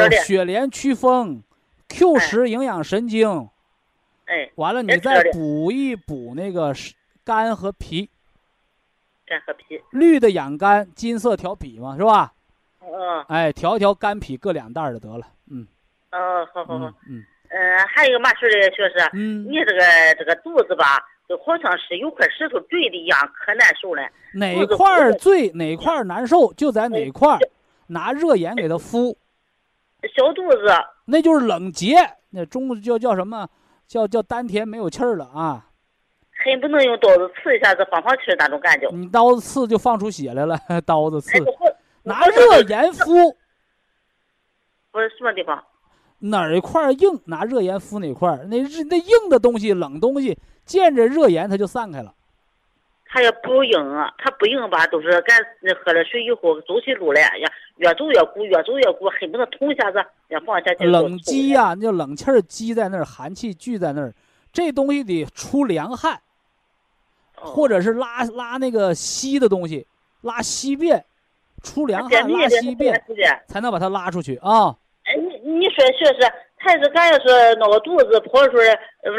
[0.00, 1.42] 呃，雪莲祛风
[1.88, 3.48] ，Q 哎十营养神经，
[4.28, 6.74] 哎，完了你再补一补那个
[7.24, 8.08] 肝和脾，
[9.26, 9.82] 肝和脾。
[9.90, 12.32] 绿的养肝，金色调脾嘛是吧？
[12.80, 15.26] 哦哎，调一调肝脾各两袋儿就得了。
[15.50, 15.66] 嗯
[16.12, 17.18] 哦，好好好嗯。
[17.18, 19.80] 嗯嗯，还有一个嘛事儿的，薛师，嗯，你这个
[20.18, 24.02] 这个肚子吧，就好像是有块石头坠的一样，可难受了。
[24.34, 27.38] 哪块儿不是最哪块儿难受，就在哪块儿
[27.86, 29.16] 拿热盐给它敷，
[30.14, 30.70] 小肚子，
[31.06, 31.96] 那就是冷结。
[32.28, 33.48] 那中国叫叫什么？
[33.88, 35.64] 叫叫丹田没有气儿了啊！
[36.44, 38.86] 恨不能用刀子刺一下子放放气儿那种感觉。
[38.92, 41.44] 你刀子刺就放出血来了， 刀子刺哎，，
[42.04, 43.04] 拿热盐敷
[44.92, 45.64] 不是什么地方？
[46.20, 48.44] 哪一块儿硬，拿热盐敷哪块儿。
[48.50, 52.14] 那日那硬的东西、冷东西，见着热盐它就散开了。
[53.06, 55.38] 它也不硬啊，它不硬吧，都是干
[55.84, 60.84] 喝了水以后走起路来呀，越走越鼓，越走越鼓，恨不得捅一下子要放下去。
[60.84, 64.14] 冷积呀、那叫冷气儿积在那儿，寒气聚在那儿，
[64.52, 66.14] 这东西得出凉汗。
[66.14, 66.20] 哦
[67.40, 69.86] 或者是拉拉那个稀的东西，
[70.22, 71.04] 拉稀便，
[71.62, 73.00] 出凉汗拉稀便，
[73.46, 74.74] 才能把它拉出去啊。
[75.04, 78.72] 哎，你你说确实，他是咱要是闹个肚子跑出来，
[79.04, 79.12] 呃，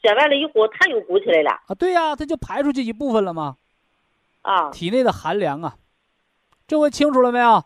[0.00, 3.56] 写完了以后，他又鼓起来了啊，对呀、它就排出去一部分了嘛，
[4.40, 4.70] 啊。
[4.70, 5.76] 体内的寒凉啊。
[6.66, 7.62] 这回清楚了没有？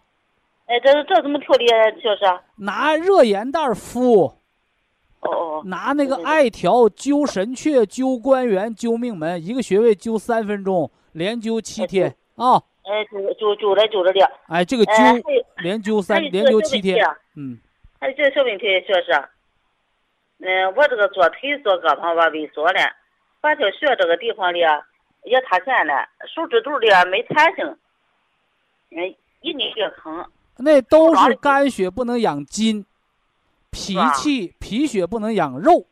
[0.67, 1.91] 哎，这这怎么处理啊？
[1.91, 4.33] 就是，哦拿热盐袋敷，
[5.21, 12.63] 哦哦，拿那个艾条灸神阙、灸关元、灸命门，一个穴位灸三分钟，连灸七天啊。
[12.85, 14.31] 哎，就就就着就着的。
[14.49, 17.59] 哎，这个灸有连灸三连灸七天，啊嗯，
[18.01, 19.13] 还有这个小问题，就是，
[20.41, 22.81] 嗯，我这个左腿左胳膊吧萎缩了，
[23.41, 24.81] 八条穴这个地方里啊
[25.25, 27.65] 也塌陷了，手指肚里啊没弹性，
[28.91, 30.25] 嗯，一捏越坑。
[30.59, 32.85] 那都是肝血不能养筋，
[33.71, 35.87] 脾气脾血不能养肉，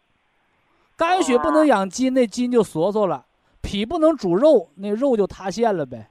[0.96, 3.24] 肝血不能哦养筋，那筋就缩缩了；
[3.60, 6.08] 脾不能煮肉，那肉就塌陷了呗。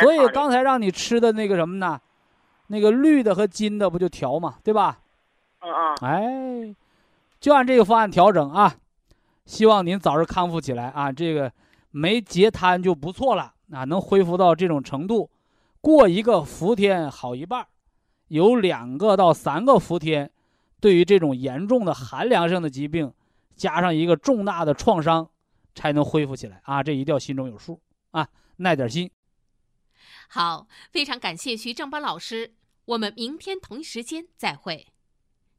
[0.00, 2.00] 所以刚才让你吃的那个什么呢？
[2.68, 4.98] 那个绿的和金的不就调嘛，对吧？
[5.60, 6.74] 嗯嗯，哎，
[7.40, 8.74] 就按这个方案调整啊。
[9.44, 11.10] 希望您早日康复起来啊！
[11.10, 11.52] 这个
[11.90, 15.28] 没截瘫就不错了啊，能恢复到这种程度，
[15.82, 17.66] 过一个伏天好一半，
[18.28, 20.30] 有两个到三个伏天，
[20.80, 23.12] 对于这种严重的寒凉性的疾病，
[23.56, 25.28] 加上一个重大的创伤，
[25.74, 26.84] 才能恢复起来啊！
[26.84, 28.28] 这一定要心中有数啊，
[28.58, 29.10] 耐点心。
[30.28, 32.54] 好，非常感谢徐正邦老师，
[32.84, 34.86] 我们明天同一时间再会。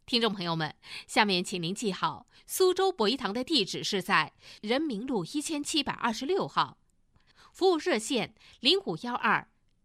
[0.05, 0.73] 听众朋友们，
[1.05, 6.77] 下面请您记好，苏州博医堂的地址是在人民路一千七百二十六号，
[7.51, 9.49] 服务热线零五幺二